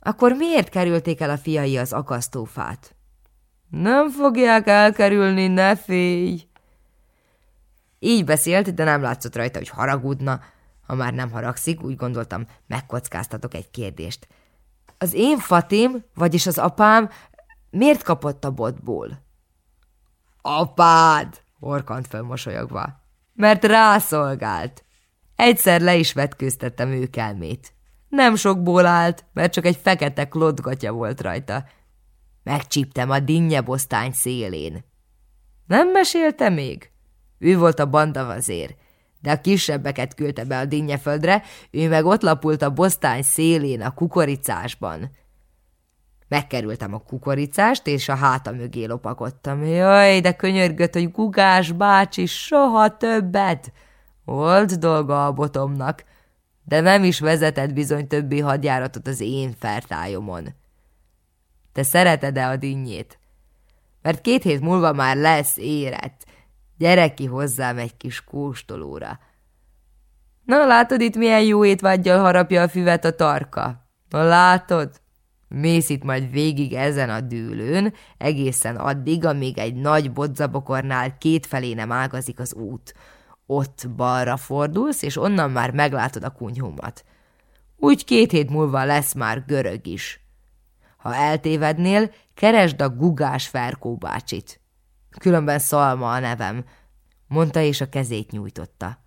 Akkor 0.00 0.32
miért 0.32 0.68
kerülték 0.68 1.20
el 1.20 1.30
a 1.30 1.38
fiai 1.38 1.78
az 1.78 1.92
akasztófát? 1.92 2.94
Nem 3.70 4.10
fogják 4.10 4.66
elkerülni, 4.66 5.46
ne 5.46 5.76
félj! 5.76 6.49
Így 8.02 8.24
beszélt, 8.24 8.74
de 8.74 8.84
nem 8.84 9.02
látszott 9.02 9.36
rajta, 9.36 9.58
hogy 9.58 9.68
haragudna. 9.68 10.40
Ha 10.86 10.94
már 10.94 11.14
nem 11.14 11.30
haragszik, 11.30 11.82
úgy 11.82 11.96
gondoltam, 11.96 12.46
megkockáztatok 12.66 13.54
egy 13.54 13.70
kérdést. 13.70 14.28
Az 14.98 15.12
én 15.12 15.38
Fatim, 15.38 16.04
vagyis 16.14 16.46
az 16.46 16.58
apám, 16.58 17.10
miért 17.70 18.02
kapott 18.02 18.44
a 18.44 18.50
botból? 18.50 19.22
Apád! 20.42 21.40
horkant 21.58 22.06
fel 22.06 22.22
mosolyogva. 22.22 23.02
Mert 23.32 23.64
rászolgált. 23.64 24.84
Egyszer 25.36 25.80
le 25.80 25.96
is 25.96 26.12
vetkőztettem 26.12 26.88
őkelmét. 26.88 27.72
Nem 28.08 28.36
sokból 28.36 28.86
állt, 28.86 29.24
mert 29.32 29.52
csak 29.52 29.64
egy 29.64 29.78
fekete 29.82 30.28
klodgatja 30.28 30.92
volt 30.92 31.20
rajta. 31.20 31.64
Megcsíptem 32.42 33.10
a 33.10 33.18
dinnyebosztány 33.18 34.12
szélén. 34.12 34.84
Nem 35.66 35.90
mesélte 35.90 36.48
még? 36.48 36.90
Ő 37.40 37.58
volt 37.58 37.78
a 37.78 37.90
bandavazér, 37.90 38.74
de 39.20 39.30
a 39.30 39.40
kisebbeket 39.40 40.14
küldte 40.14 40.44
be 40.44 40.58
a 40.58 40.64
dinnyeföldre, 40.64 41.42
ő 41.70 41.88
meg 41.88 42.04
ott 42.04 42.22
lapult 42.22 42.62
a 42.62 42.72
bosztány 42.72 43.22
szélén 43.22 43.80
a 43.80 43.94
kukoricásban. 43.94 45.10
Megkerültem 46.28 46.94
a 46.94 46.98
kukoricást, 46.98 47.86
és 47.86 48.08
a 48.08 48.14
háta 48.14 48.52
mögé 48.52 48.84
lopakodtam. 48.84 49.64
Jaj, 49.64 50.20
de 50.20 50.32
könyörgött, 50.32 50.92
hogy 50.92 51.10
Gugás 51.10 51.72
bácsi 51.72 52.26
soha 52.26 52.96
többet! 52.96 53.72
Volt 54.24 54.78
dolga 54.78 55.26
a 55.26 55.32
botomnak, 55.32 56.04
de 56.64 56.80
nem 56.80 57.04
is 57.04 57.20
vezetett 57.20 57.72
bizony 57.72 58.06
többi 58.06 58.40
hadjáratot 58.40 59.06
az 59.06 59.20
én 59.20 59.54
fertájomon. 59.58 60.54
Te 61.72 61.82
szereted-e 61.82 62.48
a 62.48 62.56
dinnyét? 62.56 63.18
Mert 64.02 64.20
két 64.20 64.42
hét 64.42 64.60
múlva 64.60 64.92
már 64.92 65.16
lesz 65.16 65.56
érett. 65.56 66.24
Gyere 66.80 67.14
ki 67.14 67.24
hozzám 67.24 67.78
egy 67.78 67.96
kis 67.96 68.24
kóstolóra. 68.24 69.18
Na, 70.44 70.66
látod 70.66 71.00
itt 71.00 71.16
milyen 71.16 71.42
jó 71.42 71.64
étvágyjal 71.64 72.20
harapja 72.20 72.62
a 72.62 72.68
füvet 72.68 73.04
a 73.04 73.14
tarka? 73.14 73.86
Na, 74.08 74.22
látod? 74.22 75.00
Mész 75.48 75.88
itt 75.88 76.02
majd 76.02 76.30
végig 76.30 76.72
ezen 76.72 77.10
a 77.10 77.20
dűlőn, 77.20 77.94
egészen 78.18 78.76
addig, 78.76 79.24
amíg 79.24 79.58
egy 79.58 79.74
nagy 79.74 80.12
bodzabokornál 80.12 81.18
kétfelé 81.18 81.72
nem 81.72 81.92
ágazik 81.92 82.38
az 82.38 82.54
út. 82.54 82.94
Ott 83.46 83.88
balra 83.96 84.36
fordulsz, 84.36 85.02
és 85.02 85.16
onnan 85.16 85.50
már 85.50 85.70
meglátod 85.70 86.24
a 86.24 86.30
kunyhumat. 86.30 87.04
Úgy 87.76 88.04
két 88.04 88.30
hét 88.30 88.50
múlva 88.50 88.84
lesz 88.84 89.14
már 89.14 89.44
görög 89.46 89.86
is. 89.86 90.20
Ha 90.96 91.14
eltévednél, 91.14 92.10
keresd 92.34 92.80
a 92.80 92.88
gugás 92.88 93.48
Ferkó 93.48 93.96
bácsit. 93.96 94.60
Különben 95.18 95.58
Szalma 95.58 96.12
a 96.12 96.18
nevem, 96.18 96.64
mondta 97.26 97.60
és 97.60 97.80
a 97.80 97.88
kezét 97.88 98.30
nyújtotta. 98.30 98.98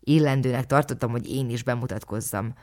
Illendőnek 0.00 0.66
tartottam, 0.66 1.10
hogy 1.10 1.30
én 1.30 1.50
is 1.50 1.62
bemutatkozzam. 1.62 2.54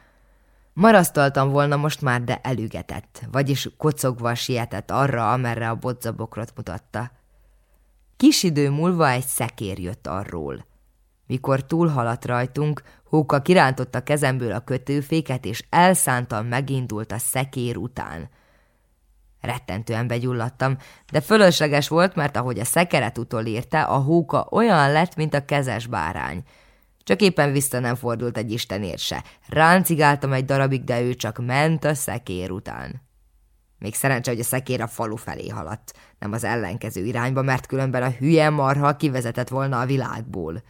Marasztaltam 0.73 1.49
volna 1.49 1.75
most 1.75 2.01
már, 2.01 2.23
de 2.23 2.39
elügetett, 2.43 3.21
vagyis 3.31 3.69
kocogva 3.77 4.36
sietett 4.36 4.91
arra, 4.91 5.31
amerre 5.31 5.69
a 5.69 5.75
bodzabokrot 5.75 6.53
mutatta. 6.55 7.12
Kis 8.17 8.43
idő 8.43 8.69
múlva 8.69 9.10
egy 9.10 9.25
szekér 9.25 9.79
jött 9.79 10.07
arról. 10.07 10.65
Mikor 11.27 11.65
túlhaladt 11.65 12.25
rajtunk, 12.25 12.81
Hóka 13.03 13.41
kirántotta 13.41 14.03
kezemből 14.03 14.51
a 14.51 14.60
kötőféket, 14.60 15.45
és 15.45 15.63
elszántan 15.69 16.45
megindult 16.45 17.12
a 17.12 17.17
szekér 17.17 17.77
után. 17.77 18.29
Rettentően 19.41 20.08
begyulladtam, 20.08 20.77
de 21.12 21.21
fölösleges 21.21 21.88
volt, 21.88 22.15
mert 22.15 22.38
ahogy 22.38 22.60
a 22.60 22.65
szekeret 22.65 23.17
utolérte, 23.17 23.82
a 23.82 23.97
hóka 23.97 24.47
olyan 24.51 24.91
lett, 24.91 25.15
mint 25.15 25.34
a 25.34 25.45
kezes 25.45 25.88
bárány. 25.88 26.43
Csak 27.04 27.21
éppen 27.21 27.51
vissza 27.51 27.80
nem 27.80 27.95
fordult 27.95 28.38
egy 28.38 28.51
istenért 28.51 28.99
se. 28.99 29.23
Ráncigáltam 29.47 30.34
egy 30.34 30.45
darabig, 30.45 30.84
de 30.84 31.01
ő 31.01 31.13
csak 31.13 31.45
ment 31.45 31.84
a 31.84 31.93
szekér 31.93 32.51
után. 32.51 33.01
Még 33.80 33.95
szerencse, 33.95 34.32
hogy 34.32 34.39
a 34.39 34.43
szekér 34.43 34.82
a 34.82 34.88
falu 34.88 35.15
felé 35.15 35.47
haladt, 35.47 35.93
nem 36.19 36.32
az 36.32 36.43
ellenkező 36.43 37.06
irányba, 37.06 37.41
mert 37.41 37.65
különben 37.65 38.04
a 38.04 38.10
hülye 38.10 38.49
marha 38.49 38.95
kivezetett 38.95 39.47
volna 39.47 39.80
a 39.80 39.86
világból. 39.86 40.63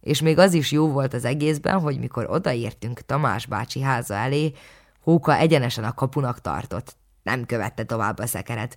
És 0.00 0.20
még 0.22 0.38
az 0.38 0.52
is 0.52 0.72
jó 0.72 0.88
volt 0.88 1.14
az 1.14 1.24
egészben, 1.24 1.80
hogy 1.80 1.98
mikor 1.98 2.30
odaértünk 2.30 3.00
Tamás 3.00 3.46
bácsi 3.46 3.80
háza 3.80 4.14
elé, 4.14 4.52
Hóka 5.06 5.36
egyenesen 5.36 5.84
a 5.84 5.94
kapunak 5.94 6.40
tartott. 6.40 6.96
Nem 7.26 7.44
követte 7.44 7.84
tovább 7.84 8.18
a 8.18 8.26
szekeret. 8.26 8.76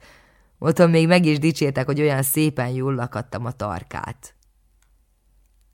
Otthon 0.59 0.89
még 0.89 1.07
meg 1.07 1.25
is 1.25 1.39
dicsértek, 1.39 1.85
hogy 1.85 2.01
olyan 2.01 2.21
szépen 2.21 2.67
jól 2.67 2.95
lakadtam 2.95 3.45
a 3.45 3.51
tarkát. 3.51 4.35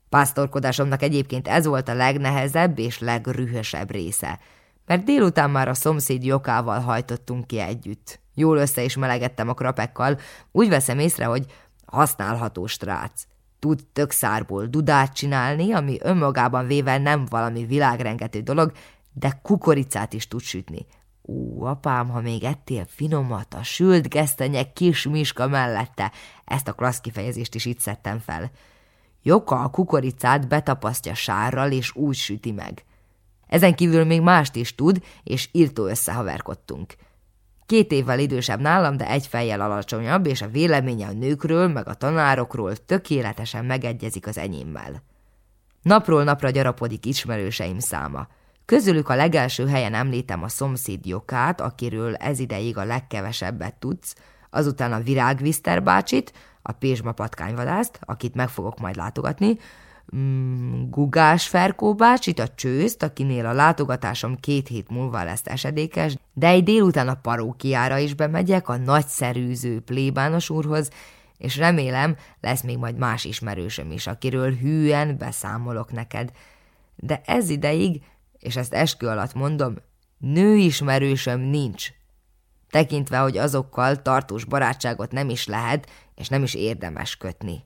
Pásztorkodásomnak 0.08 1.02
egyébként 1.02 1.48
ez 1.48 1.66
volt 1.66 1.88
a 1.88 1.94
legnehezebb 1.94 2.78
és 2.78 2.98
legrühösebb 2.98 3.90
része, 3.90 4.38
mert 4.86 5.04
délután 5.04 5.50
már 5.50 5.68
a 5.68 5.74
szomszéd 5.74 6.24
jokával 6.24 6.80
hajtottunk 6.80 7.46
ki 7.46 7.58
együtt. 7.58 8.20
Jól 8.34 8.58
össze 8.58 8.82
is 8.82 8.96
melegettem 8.96 9.48
a 9.48 9.54
krapekkal, 9.54 10.18
úgy 10.52 10.68
veszem 10.68 10.98
észre, 10.98 11.24
hogy 11.24 11.46
használható 11.86 12.66
strác. 12.66 13.26
Tud 13.58 13.80
tök 13.92 14.10
szárból 14.10 14.66
dudát 14.66 15.12
csinálni, 15.12 15.72
ami 15.72 15.98
önmagában 16.00 16.66
véve 16.66 16.98
nem 16.98 17.24
valami 17.24 17.64
világrengető 17.64 18.40
dolog, 18.40 18.72
de 19.12 19.38
kukoricát 19.42 20.12
is 20.12 20.28
tud 20.28 20.40
sütni. 20.40 20.86
Ó, 21.28 21.64
apám, 21.64 22.08
ha 22.08 22.20
még 22.20 22.44
ettél 22.44 22.84
finomat, 22.88 23.54
a 23.54 23.62
sült 23.62 24.08
gesztenye 24.08 24.72
kis 24.72 25.06
miska 25.06 25.48
mellette, 25.48 26.12
ezt 26.44 26.68
a 26.68 26.72
klassz 26.72 27.00
kifejezést 27.00 27.54
is 27.54 27.64
itt 27.64 27.80
szedtem 27.80 28.18
fel. 28.18 28.50
Joka 29.22 29.60
a 29.60 29.68
kukoricát 29.68 30.48
betapasztja 30.48 31.14
sárral, 31.14 31.70
és 31.70 31.94
úgy 31.94 32.14
süti 32.14 32.52
meg. 32.52 32.84
Ezen 33.46 33.74
kívül 33.74 34.04
még 34.04 34.20
mást 34.20 34.54
is 34.56 34.74
tud, 34.74 35.04
és 35.22 35.48
írtó 35.52 35.86
összehaverkodtunk. 35.86 36.94
Két 37.66 37.92
évvel 37.92 38.18
idősebb 38.18 38.60
nálam, 38.60 38.96
de 38.96 39.08
egy 39.08 39.26
fejjel 39.26 39.60
alacsonyabb, 39.60 40.26
és 40.26 40.42
a 40.42 40.48
véleménye 40.48 41.06
a 41.06 41.12
nőkről, 41.12 41.68
meg 41.68 41.88
a 41.88 41.94
tanárokról 41.94 42.76
tökéletesen 42.76 43.64
megegyezik 43.64 44.26
az 44.26 44.38
enyémmel. 44.38 45.02
Napról 45.82 46.24
napra 46.24 46.50
gyarapodik 46.50 47.06
ismerőseim 47.06 47.78
száma. 47.78 48.28
Közülük 48.66 49.08
a 49.08 49.14
legelső 49.14 49.68
helyen 49.68 49.94
említem 49.94 50.42
a 50.42 50.48
szomszéd 50.48 51.06
Jokát, 51.06 51.60
akiről 51.60 52.14
ez 52.14 52.38
ideig 52.38 52.76
a 52.76 52.84
legkevesebbet 52.84 53.74
tudsz, 53.74 54.14
azután 54.50 54.92
a 54.92 55.00
Virágviszter 55.00 55.82
bácsit, 55.82 56.32
a 56.62 56.72
Pézsma 56.72 57.12
patkányvadászt, 57.12 57.98
akit 58.00 58.34
meg 58.34 58.48
fogok 58.48 58.78
majd 58.78 58.96
látogatni, 58.96 59.58
mm, 60.16 60.90
Gugás 60.90 61.48
Ferkó 61.48 61.94
bácsit, 61.94 62.38
a 62.38 62.48
csőzt, 62.48 63.02
akinél 63.02 63.46
a 63.46 63.52
látogatásom 63.52 64.36
két 64.40 64.68
hét 64.68 64.90
múlva 64.90 65.24
lesz 65.24 65.42
esedékes, 65.44 66.16
de 66.34 66.48
egy 66.48 66.62
délután 66.62 67.08
a 67.08 67.14
parókiára 67.14 67.98
is 67.98 68.14
bemegyek 68.14 68.68
a 68.68 68.76
nagyszerűző 68.76 69.80
plébános 69.80 70.50
úrhoz, 70.50 70.90
és 71.38 71.56
remélem 71.56 72.16
lesz 72.40 72.62
még 72.62 72.78
majd 72.78 72.96
más 72.96 73.24
ismerősöm 73.24 73.90
is, 73.90 74.06
akiről 74.06 74.54
hűen 74.54 75.16
beszámolok 75.18 75.92
neked. 75.92 76.32
De 76.96 77.20
ez 77.24 77.48
ideig, 77.48 78.02
és 78.46 78.56
ezt 78.56 78.74
eskü 78.74 79.06
alatt 79.06 79.34
mondom, 79.34 79.74
nőismerősöm 80.18 81.40
nincs, 81.40 81.88
tekintve, 82.70 83.18
hogy 83.18 83.38
azokkal 83.38 84.02
tartós 84.02 84.44
barátságot 84.44 85.12
nem 85.12 85.28
is 85.28 85.46
lehet, 85.46 85.90
és 86.14 86.28
nem 86.28 86.42
is 86.42 86.54
érdemes 86.54 87.16
kötni. 87.16 87.64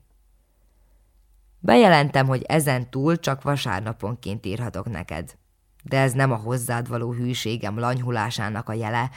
Bejelentem, 1.59 2.27
hogy 2.27 2.43
ezen 2.43 2.89
túl 2.89 3.19
csak 3.19 3.41
vasárnaponként 3.41 4.45
írhatok 4.45 4.89
neked. 4.89 5.37
De 5.83 5.99
ez 5.99 6.13
nem 6.13 6.31
a 6.31 6.35
hozzád 6.35 6.87
való 6.87 7.13
hűségem 7.13 7.79
lanyhulásának 7.79 8.69
a 8.69 8.73
jele, 8.73 9.09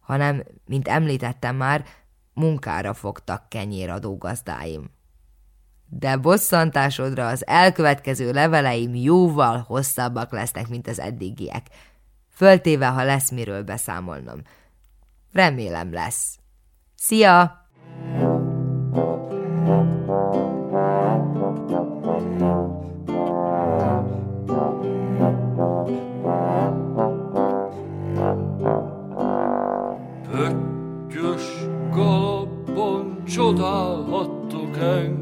hanem, 0.00 0.42
mint 0.64 0.88
említettem 0.88 1.56
már, 1.56 1.84
munkára 2.34 2.94
fogtak 2.94 3.48
kenyéradó 3.48 4.18
gazdáim. 4.18 4.90
De 5.98 6.16
bosszantásodra 6.16 7.26
az 7.26 7.46
elkövetkező 7.46 8.32
leveleim 8.32 8.94
jóval 8.94 9.64
hosszabbak 9.66 10.32
lesznek, 10.32 10.68
mint 10.68 10.88
az 10.88 11.00
eddigiek. 11.00 11.66
Föltéve, 12.34 12.86
ha 12.86 13.04
lesz 13.04 13.30
miről 13.30 13.62
beszámolnom. 13.62 14.42
Remélem 15.32 15.92
lesz. 15.92 16.38
Szia! 16.96 17.62
csodálhattok 33.32 34.76
engem, 34.76 35.21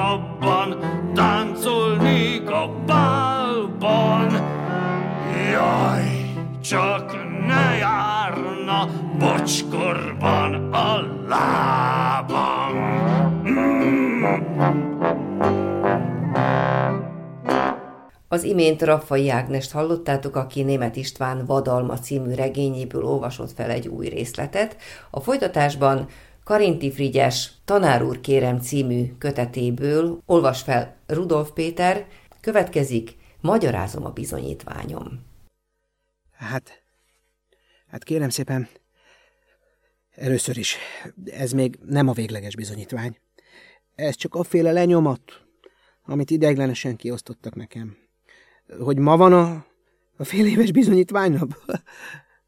imént 18.43 18.81
Raffai 18.81 19.29
Ágnest 19.29 19.71
hallottátok, 19.71 20.35
aki 20.35 20.63
Német 20.63 20.95
István 20.95 21.45
Vadalma 21.45 21.99
című 21.99 22.33
regényéből 22.33 23.03
olvasott 23.03 23.51
fel 23.51 23.69
egy 23.69 23.87
új 23.87 24.07
részletet. 24.07 24.77
A 25.09 25.19
folytatásban 25.19 26.07
Karinti 26.43 26.91
Frigyes 26.91 27.51
Tanár 27.65 28.03
úr 28.03 28.21
kérem 28.21 28.59
című 28.59 29.13
kötetéből 29.17 30.21
olvas 30.25 30.61
fel 30.61 30.95
Rudolf 31.07 31.49
Péter, 31.53 32.05
következik 32.41 33.15
Magyarázom 33.41 34.05
a 34.05 34.09
bizonyítványom. 34.09 35.29
Hát, 36.41 36.83
hát 37.87 38.03
kérem 38.03 38.29
szépen, 38.29 38.67
először 40.11 40.57
is, 40.57 40.77
ez 41.25 41.51
még 41.51 41.79
nem 41.85 42.07
a 42.07 42.13
végleges 42.13 42.55
bizonyítvány. 42.55 43.17
Ez 43.95 44.15
csak 44.15 44.35
a 44.35 44.43
féle 44.43 44.71
lenyomat, 44.71 45.21
amit 46.03 46.29
ideiglenesen 46.29 46.95
kiosztottak 46.95 47.55
nekem 47.55 48.01
hogy 48.79 48.97
ma 48.97 49.17
van 49.17 49.33
a, 49.33 49.65
a 50.17 50.23
fél 50.23 50.45
éves 50.45 50.71
bizonyítványnap? 50.71 51.57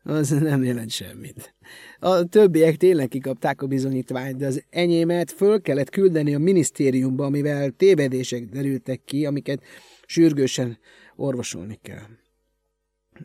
az 0.04 0.30
nem 0.30 0.64
jelent 0.64 0.90
semmit. 0.90 1.56
A 2.00 2.24
többiek 2.24 2.76
tényleg 2.76 3.08
kikapták 3.08 3.62
a 3.62 3.68
bizonyítványt, 3.68 4.38
de 4.38 4.46
az 4.46 4.64
enyémet 4.70 5.32
föl 5.32 5.62
kellett 5.62 5.90
küldeni 5.90 6.36
a 6.36 6.40
minisztériumba, 6.40 7.26
amivel 7.26 7.72
tévedések 7.72 8.46
derültek 8.46 9.02
ki, 9.06 9.26
amiket 9.26 9.64
sürgősen 10.06 10.78
orvosolni 11.16 11.80
kell. 11.82 12.08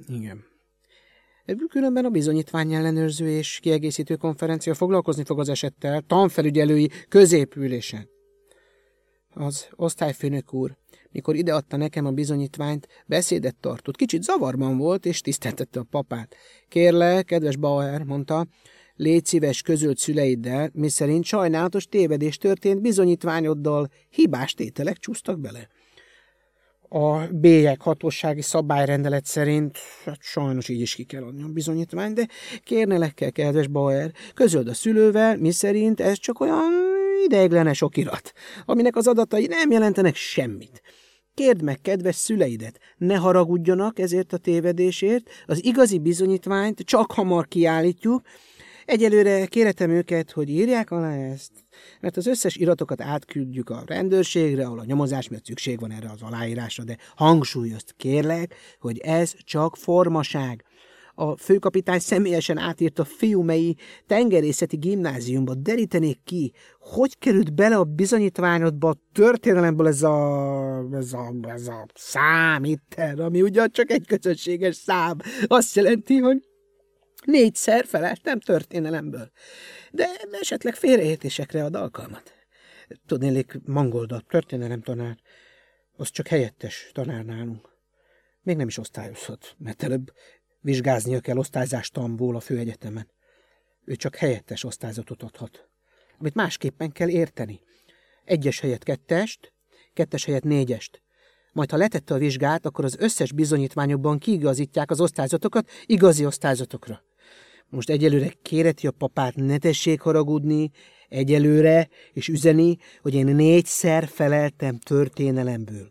Igen. 0.07 0.45
Különben 1.69 2.05
a 2.05 2.11
bizonyítvány 2.11 2.73
ellenőrző 2.73 3.29
és 3.29 3.59
kiegészítő 3.63 4.17
konferencia 4.17 4.75
foglalkozni 4.75 5.25
fog 5.25 5.39
az 5.39 5.49
esettel 5.49 6.01
tanfelügyelői 6.01 6.91
középülésen. 7.09 8.09
Az 9.35 9.69
osztályfőnök 9.77 10.55
úr 10.55 10.77
mikor 11.11 11.37
ideadta 11.37 11.77
nekem 11.77 12.07
a 12.07 12.11
bizonyítványt, 12.11 12.89
beszédet 13.07 13.57
tartott. 13.57 13.97
Kicsit 13.97 14.23
zavarban 14.23 14.77
volt, 14.79 15.07
és 15.07 15.21
tiszteltette 15.21 15.81
a 15.81 15.87
papát. 15.91 16.37
Kérle, 16.69 17.23
kedves 17.23 17.57
Bauer, 17.57 18.03
mondta, 18.03 18.47
légy 18.95 19.25
szíves 19.25 19.63
közölt 19.63 19.99
szüleiddel, 19.99 20.71
miszerint 20.73 21.25
sajnálatos 21.25 21.87
tévedés 21.87 22.37
történt 22.37 22.81
bizonyítványoddal, 22.81 23.89
hibás 24.09 24.55
tételek 24.55 24.99
csúsztak 24.99 25.41
bele. 25.41 25.69
A 26.89 27.27
bélyek 27.31 27.81
hatósági 27.81 28.43
szabályrendelet 28.43 29.25
szerint, 29.25 29.79
hát 30.05 30.19
sajnos 30.21 30.69
így 30.69 30.81
is 30.81 30.95
ki 30.95 31.05
kell 31.05 31.23
adni 31.23 31.43
a 31.43 31.49
bizonyítványt, 31.49 32.15
de 32.15 32.29
kérnelek 32.65 33.15
kell, 33.15 33.31
kedves 33.31 33.67
Bauer, 33.67 34.13
közöld 34.35 34.69
a 34.69 34.75
szülővel, 34.75 35.37
miszerint 35.37 36.01
ez 36.01 36.19
csak 36.19 36.41
olyan 36.41 36.71
ideiglenes 37.25 37.83
okirat, 37.83 38.33
aminek 38.65 38.97
az 38.97 39.07
adatai 39.07 39.47
nem 39.47 39.71
jelentenek 39.71 40.15
semmit. 40.15 40.83
Kérd 41.35 41.63
meg 41.63 41.81
kedves 41.81 42.15
szüleidet, 42.15 42.79
ne 42.97 43.17
haragudjanak 43.17 43.99
ezért 43.99 44.33
a 44.33 44.37
tévedésért, 44.37 45.31
az 45.47 45.65
igazi 45.65 45.99
bizonyítványt 45.99 46.81
csak 46.81 47.13
hamar 47.13 47.49
kiállítjuk, 47.49 48.23
Egyelőre 48.89 49.47
kéretem 49.47 49.91
őket, 49.91 50.31
hogy 50.31 50.49
írják 50.49 50.91
alá 50.91 51.15
ezt, 51.15 51.51
mert 52.01 52.17
az 52.17 52.27
összes 52.27 52.57
iratokat 52.57 53.01
átküldjük 53.01 53.71
a 53.71 53.83
rendőrségre, 53.87 54.65
ahol 54.65 54.79
a 54.79 54.85
nyomozás 54.85 55.29
miatt 55.29 55.45
szükség 55.45 55.81
van 55.81 55.93
erre 55.93 56.11
az 56.11 56.23
aláírásra, 56.23 56.85
de 56.85 56.97
hangsúlyozt 57.17 57.95
kérlek, 57.97 58.55
hogy 58.81 58.99
ez 58.99 59.35
csak 59.45 59.77
formaság. 59.77 60.65
A 61.15 61.37
főkapitány 61.37 61.99
személyesen 61.99 62.59
átírta 62.59 63.05
fiumei 63.05 63.77
tengerészeti 64.07 64.77
gimnáziumba, 64.77 65.55
derítenék 65.55 66.19
ki, 66.25 66.53
hogy 66.81 67.19
került 67.19 67.55
bele 67.55 67.77
a 67.77 67.85
bizonyítványodba 67.85 68.89
a 68.89 68.97
történelemből 69.13 69.87
ez 69.87 70.03
a, 70.03 70.89
ez 70.93 71.13
a, 71.13 71.35
ez 71.43 71.67
a 71.67 71.87
szám 71.95 72.65
itt, 72.65 73.01
ami 73.17 73.43
ugyan 73.43 73.71
csak 73.71 73.91
egy 73.91 74.07
közösséges 74.07 74.77
szám. 74.77 75.17
Azt 75.47 75.75
jelenti, 75.77 76.19
hogy 76.19 76.48
négyszer 77.29 77.85
feleltem 77.85 78.41
történelemből, 78.41 79.31
de 79.91 80.09
esetleg 80.31 80.75
félreértésekre 80.75 81.65
ad 81.65 81.75
alkalmat. 81.75 82.33
Tudnélik, 83.07 83.59
Mangold 83.65 84.13
a 84.13 84.21
történelem 84.21 84.81
tanár, 84.81 85.19
az 85.97 86.11
csak 86.11 86.27
helyettes 86.27 86.91
tanár 86.93 87.25
nálunk. 87.25 87.69
Még 88.43 88.57
nem 88.57 88.69
is 88.69 88.79
osztályozhat, 88.79 89.55
mert 89.59 89.83
előbb 89.83 90.13
Vizsgáznia 90.61 91.21
kell 91.21 91.37
osztályzástamból 91.37 92.37
a 92.37 92.41
főegyetemen. 92.41 93.11
Ő 93.85 93.97
csak 93.97 94.17
helyettes 94.17 94.65
osztályzatot 94.65 95.23
adhat. 95.23 95.69
Amit 96.19 96.35
másképpen 96.35 96.93
kell 96.93 97.09
érteni. 97.09 97.61
Egyes 98.25 98.61
helyett 98.61 98.83
kettest, 98.83 99.53
kettes 99.95 100.25
helyett 100.25 100.43
négyest. 100.43 101.03
Majd 101.53 101.71
ha 101.71 101.77
letette 101.77 102.15
a 102.15 102.19
vizsgát, 102.19 102.67
akkor 102.67 102.85
az 102.85 102.97
összes 102.99 103.33
bizonyítványokban 103.33 104.19
kiigazítják 104.19 104.91
az 104.91 105.01
osztályzatokat 105.01 105.71
igazi 105.87 106.27
osztályzatokra. 106.27 107.03
Most 107.71 107.91
egyelőre 107.91 108.33
kéreti 108.43 108.87
a 108.87 108.91
papát, 108.91 109.35
ne 109.35 109.59
tessék 109.59 110.01
haragudni, 110.01 110.71
egyelőre, 111.09 111.89
és 112.13 112.29
üzeni, 112.29 112.79
hogy 113.03 113.15
én 113.15 113.27
négyszer 113.27 114.09
feleltem 114.09 114.79
történelemből. 114.79 115.91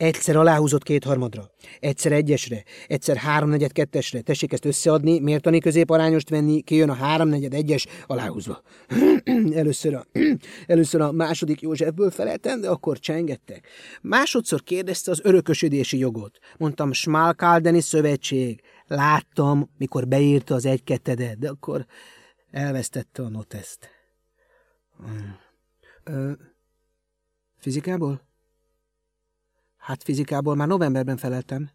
Egyszer 0.00 0.36
aláhúzott 0.36 0.82
kétharmadra, 0.82 1.50
egyszer 1.80 2.12
egyesre, 2.12 2.64
egyszer 2.88 3.16
háromnegyed 3.16 3.72
kettesre. 3.72 4.20
Tessék 4.20 4.52
ezt 4.52 4.64
összeadni, 4.64 5.18
mértani 5.18 5.58
középarányost 5.58 6.28
venni, 6.28 6.62
kijön 6.62 6.88
a 6.88 6.94
háromnegyed 6.94 7.54
egyes 7.54 7.86
aláhúzva. 8.06 8.62
először, 9.54 9.94
a, 9.94 10.04
először 10.66 11.00
a 11.00 11.12
második 11.12 11.60
Józsefből 11.60 12.10
feleltem, 12.10 12.60
de 12.60 12.68
akkor 12.68 12.98
csengettek. 12.98 13.68
Másodszor 14.02 14.62
kérdezte 14.62 15.10
az 15.10 15.20
örökösödési 15.22 15.98
jogot. 15.98 16.38
Mondtam, 16.58 16.92
Smalkaldeni 16.92 17.80
szövetség. 17.80 18.60
Láttam, 18.86 19.70
mikor 19.78 20.08
beírta 20.08 20.54
az 20.54 20.66
egy-kettedet, 20.66 21.38
de 21.38 21.48
akkor 21.48 21.86
elvesztette 22.50 23.22
a 23.22 23.28
noteszt. 23.28 23.88
Ö, 26.04 26.32
fizikából? 27.58 28.28
Hát 29.80 30.02
fizikából 30.02 30.54
már 30.54 30.68
novemberben 30.68 31.16
feleltem. 31.16 31.70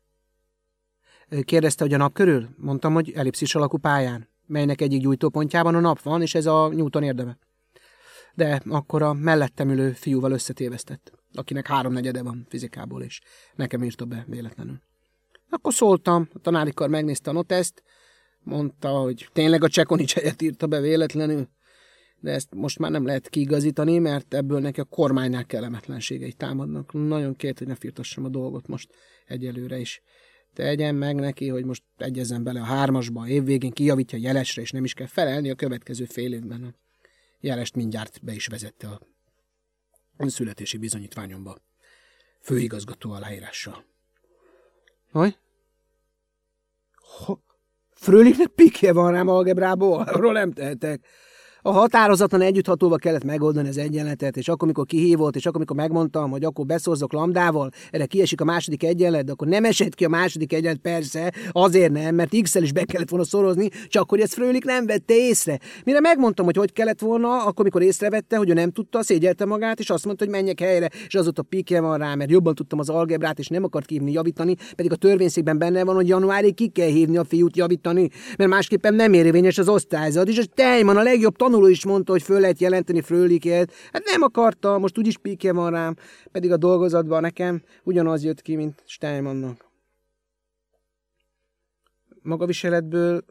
Kérdezte, 1.42 1.84
hogy 1.84 1.94
a 1.94 1.98
nap 1.98 2.14
körül? 2.14 2.50
Mondtam, 2.58 2.94
hogy 2.94 3.12
ellipszis 3.12 3.56
alakú 3.56 3.78
pályán, 3.78 4.30
melynek 4.46 4.82
egyik 4.82 5.02
gyújtópontjában 5.02 5.76
a 5.76 5.80
nap 5.80 6.02
van, 6.02 6.22
és 6.22 6.36
ez 6.36 6.46
a 6.46 6.68
Newton 6.68 7.04
érdeme. 7.04 7.38
De 8.34 8.62
akkor 8.70 9.02
a 9.02 9.14
mellettem 9.14 9.70
ülő 9.70 9.92
fiúval 9.92 10.32
összetévesztett, 10.32 11.12
akinek 11.34 11.68
háromnegyede 11.68 12.24
van 12.24 12.46
fizikából, 12.50 13.02
és 13.02 13.22
nekem 13.56 13.84
írta 13.84 14.06
be 14.06 14.26
véletlenül. 14.28 14.82
Akkor 15.50 15.74
szóltam, 15.74 16.30
a 16.34 16.40
tanárikar 16.40 16.90
megnézte 16.90 17.30
a 17.30 17.34
noteszt, 17.34 17.84
mondta, 18.40 18.90
hogy 18.90 19.30
tényleg 19.34 19.64
a 19.64 19.70
Csekonics 19.70 20.14
helyet 20.14 20.42
írta 20.42 20.68
be 20.68 20.80
véletlenül, 20.80 21.50
de 22.20 22.32
ezt 22.32 22.54
most 22.54 22.80
már 22.80 22.92
nem 22.92 23.06
lehet 23.06 23.30
kiigazítani, 23.30 23.98
mert 23.98 24.34
ebből 24.34 24.60
neki 24.60 24.80
a 24.80 24.84
kormánynál 24.84 25.46
kellemetlenségei 25.46 26.34
támadnak. 26.34 26.94
Nagyon 26.94 27.36
kért, 27.36 27.58
hogy 27.58 27.68
ne 27.68 27.76
firtassam 27.76 28.26
a 28.26 28.30
dolgot 28.30 28.68
most 28.68 28.94
egyelőre 29.26 29.78
is. 29.78 30.02
Tegyen 30.54 30.96
meg 30.96 31.16
neki, 31.16 31.48
hogy 31.48 31.66
most 31.66 31.84
egyezzen 31.98 32.44
bele 32.44 32.60
a 32.60 32.64
hármasba, 32.64 33.28
évvégén 33.28 33.72
kijavítja 33.72 34.18
jelesre, 34.18 34.62
és 34.62 34.72
nem 34.72 34.84
is 34.84 34.94
kell 34.94 35.08
felelni 35.08 35.50
a 35.50 35.56
következő 35.56 36.06
fél 36.06 36.34
évben. 36.34 36.76
Jelest 37.40 37.76
mindjárt 37.76 38.24
be 38.24 38.34
is 38.34 38.48
vezette 38.48 38.88
a 38.88 39.00
születési 40.28 40.78
bizonyítványomba. 40.78 41.58
Főigazgató 42.42 43.12
aláírással. 43.12 43.86
Hogy? 45.12 45.38
Fröliknek 47.90 48.48
pikje 48.48 48.94
van 48.94 49.12
rám 49.12 49.28
algebrából, 49.28 50.02
arról 50.02 50.34
nem 50.34 50.52
tehetek. 50.52 51.08
A 51.68 51.72
határozatlan 51.72 52.42
együtthatóval 52.42 52.98
kellett 52.98 53.24
megoldani 53.24 53.68
az 53.68 53.78
egyenletet, 53.78 54.38
és 54.38 54.48
akkor, 54.48 54.68
mikor 54.68 54.86
kihívott, 54.86 55.36
és 55.36 55.46
akkor, 55.46 55.60
mikor 55.60 55.76
megmondtam, 55.76 56.32
hogy 56.32 56.44
akkor 56.44 56.66
beszorzok 56.66 57.14
lambdával, 57.14 57.70
erre 57.92 58.06
kiesik 58.06 58.42
a 58.42 58.46
második 58.46 58.84
egyenlet, 58.84 59.26
de 59.26 59.32
akkor 59.32 59.48
nem 59.48 59.66
esett 59.66 59.96
ki 59.96 60.06
a 60.06 60.10
második 60.10 60.54
egyenlet, 60.54 60.82
persze, 60.82 61.34
azért 61.52 61.92
nem, 61.92 62.16
mert 62.16 62.42
x 62.42 62.56
is 62.56 62.72
be 62.72 62.84
kellett 62.84 63.10
volna 63.10 63.26
szorozni, 63.26 63.70
csak 63.88 64.10
hogy 64.10 64.20
ezt 64.20 64.34
Frölik 64.34 64.66
nem 64.66 64.86
vette 64.86 65.16
észre. 65.16 65.60
Mire 65.84 66.00
megmondtam, 66.00 66.46
hogy 66.46 66.56
hogy 66.56 66.74
kellett 66.74 67.00
volna, 67.00 67.44
akkor, 67.46 67.66
mikor 67.66 67.82
észrevette, 67.82 68.38
hogy 68.38 68.50
ő 68.50 68.54
nem 68.54 68.72
tudta, 68.72 69.04
szégyelte 69.04 69.46
magát, 69.46 69.80
és 69.80 69.90
azt 69.90 70.06
mondta, 70.06 70.24
hogy 70.24 70.34
menjek 70.34 70.60
helyre, 70.60 70.90
és 71.08 71.16
azóta 71.16 71.42
pikje 71.42 71.82
van 71.82 71.98
rá, 71.98 72.16
mert 72.16 72.30
jobban 72.30 72.56
tudtam 72.56 72.80
az 72.80 72.90
algebrát, 72.90 73.40
és 73.40 73.48
nem 73.48 73.64
akart 73.64 73.90
hívni, 73.90 74.12
javítani, 74.12 74.56
pedig 74.76 74.92
a 74.92 74.96
törvényszékben 74.96 75.58
benne 75.58 75.84
van, 75.84 75.96
hogy 75.96 76.08
januárig 76.08 76.54
ki 76.54 76.68
kell 76.68 76.90
hívni 76.90 77.18
a 77.18 77.24
fiút 77.24 77.58
javítani, 77.58 78.10
mert 78.38 78.50
másképpen 78.50 78.94
nem 78.94 79.14
érvényes 79.14 79.58
az 79.58 79.70
osztályzat, 79.70 80.28
és 80.28 80.38
a 80.38 80.44
Tejman 80.54 80.98
a 80.98 81.02
legjobb 81.02 81.36
tanul 81.36 81.54
tanuló 81.56 81.72
is 81.74 81.86
mondta, 81.86 82.12
hogy 82.12 82.22
föl 82.22 82.40
lehet 82.40 82.60
jelenteni 82.60 83.02
Frölikért. 83.02 83.74
Hát 83.92 84.04
nem 84.06 84.22
akarta, 84.22 84.78
most 84.78 84.98
úgyis 84.98 85.18
píkje 85.18 85.54
van 85.54 85.72
rám, 85.72 85.96
pedig 86.32 86.52
a 86.52 86.58
dolgozatban 86.58 87.22
nekem 87.22 87.64
ugyanaz 87.84 88.24
jött 88.24 88.42
ki, 88.42 88.56
mint 88.56 88.84
Steinmannnak. 88.86 89.66
Magaviseletből 92.22 93.26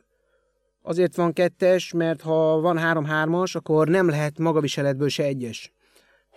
azért 0.83 1.17
van 1.17 1.33
kettes, 1.33 1.93
mert 1.93 2.21
ha 2.21 2.61
van 2.61 2.79
három-hármas, 2.79 3.55
akkor 3.55 3.89
nem 3.89 4.09
lehet 4.09 4.39
magaviseletből 4.39 5.09
se 5.09 5.23
egyes, 5.23 5.73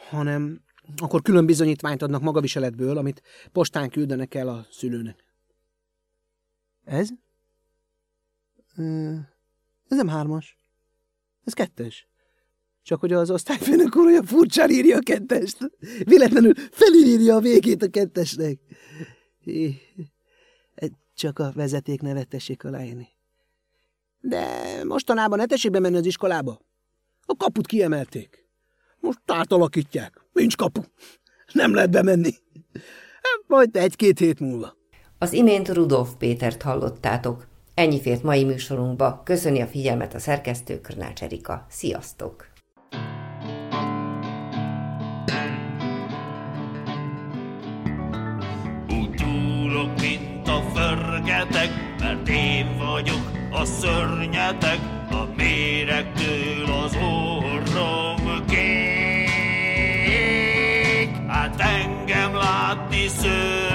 hanem 0.09 0.61
akkor 0.97 1.21
külön 1.21 1.45
bizonyítványt 1.45 2.01
adnak 2.01 2.21
magaviseletből, 2.21 2.97
amit 2.97 3.21
postán 3.51 3.89
küldenek 3.89 4.35
el 4.35 4.47
a 4.47 4.65
szülőnek. 4.71 5.23
Ez? 6.83 7.09
Ez 9.87 9.97
nem 9.97 10.07
hármas. 10.07 10.57
Ez 11.47 11.53
kettes. 11.53 12.07
Csak 12.83 12.99
hogy 12.99 13.13
az 13.13 13.31
osztályfőnök 13.31 13.95
úr 13.95 14.05
olyan 14.05 14.25
furcsán 14.25 14.69
írja 14.69 14.97
a 14.97 14.99
kettest. 14.99 15.57
Véletlenül 16.03 16.53
felírja 16.71 17.35
a 17.35 17.39
végét 17.39 17.83
a 17.83 17.89
kettesnek. 17.89 18.59
Csak 21.15 21.39
a 21.39 21.51
vezeték 21.55 22.01
nevet 22.01 22.27
tessék 22.27 22.63
aláírni. 22.63 23.07
De 24.19 24.45
mostanában 24.83 25.37
ne 25.37 25.45
tessék 25.45 25.71
bemenni 25.71 25.97
az 25.97 26.05
iskolába. 26.05 26.59
A 27.25 27.35
kaput 27.35 27.67
kiemelték. 27.67 28.47
Most 28.99 29.19
átalakítják. 29.25 30.21
Nincs 30.33 30.55
kapu. 30.55 30.81
Nem 31.53 31.73
lehet 31.73 31.91
bemenni. 31.91 32.31
Hát 33.13 33.43
majd 33.47 33.75
egy-két 33.75 34.19
hét 34.19 34.39
múlva. 34.39 34.75
Az 35.17 35.33
imént 35.33 35.69
Rudolf 35.69 36.13
Pétert 36.17 36.61
hallottátok. 36.61 37.46
Ennyi 37.77 38.01
fért 38.01 38.23
mai 38.23 38.43
műsorunkba. 38.43 39.21
Köszöni 39.25 39.61
a 39.61 39.67
figyelmet 39.67 40.13
a 40.13 40.19
szerkesztő 40.19 40.81
Körnács 40.81 41.21
Erika. 41.21 41.65
Sziasztok! 41.69 42.47
Úgy 48.89 49.23
mint 49.99 50.47
a 50.47 50.61
förgetek, 50.73 51.69
mert 51.99 52.27
én 52.27 52.77
vagyok 52.77 53.31
a 53.51 53.65
szörnyetek, 53.65 54.79
a 55.11 55.27
méregtől 55.35 56.65
az 56.83 56.95
orrom 56.95 58.45
kék. 58.47 59.27
Hát 61.27 61.59
engem 61.59 62.35
látni 62.35 63.07
szörnyűség. 63.07 63.66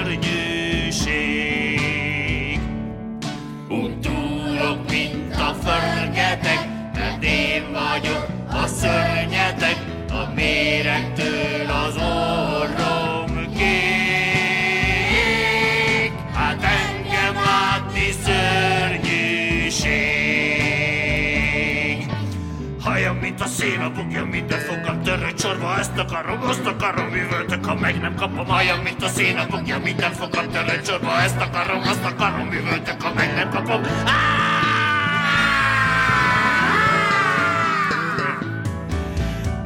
Kapjam, 24.13 24.29
minden 24.29 24.59
fogam, 24.59 25.01
törött 25.01 25.39
sorba, 25.39 25.77
ezt 25.79 25.97
akarom, 25.97 26.41
azt 26.41 26.65
akarom, 26.65 27.13
üvöltök, 27.13 27.65
ha 27.65 27.75
meg 27.75 27.99
nem 27.99 28.15
kapom, 28.15 28.47
halljam, 28.47 28.79
mint 28.79 29.03
a 29.03 29.07
szén 29.07 29.37
a 29.37 29.41
fogja, 29.41 29.79
minden 29.79 30.11
fogam, 30.11 30.49
törött 30.51 30.85
sorba, 30.85 31.21
ezt 31.21 31.41
akarom, 31.41 31.81
azt 31.81 32.03
akarom, 32.03 32.51
üvöltök, 32.51 33.01
ha 33.01 33.13
meg 33.13 33.33
nem 33.35 33.49
kapom. 33.49 33.81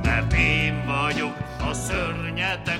Mert 0.04 0.34
én 0.34 0.86
vagyok 0.86 1.36
a 1.70 1.74
szörnyetek 1.74 2.80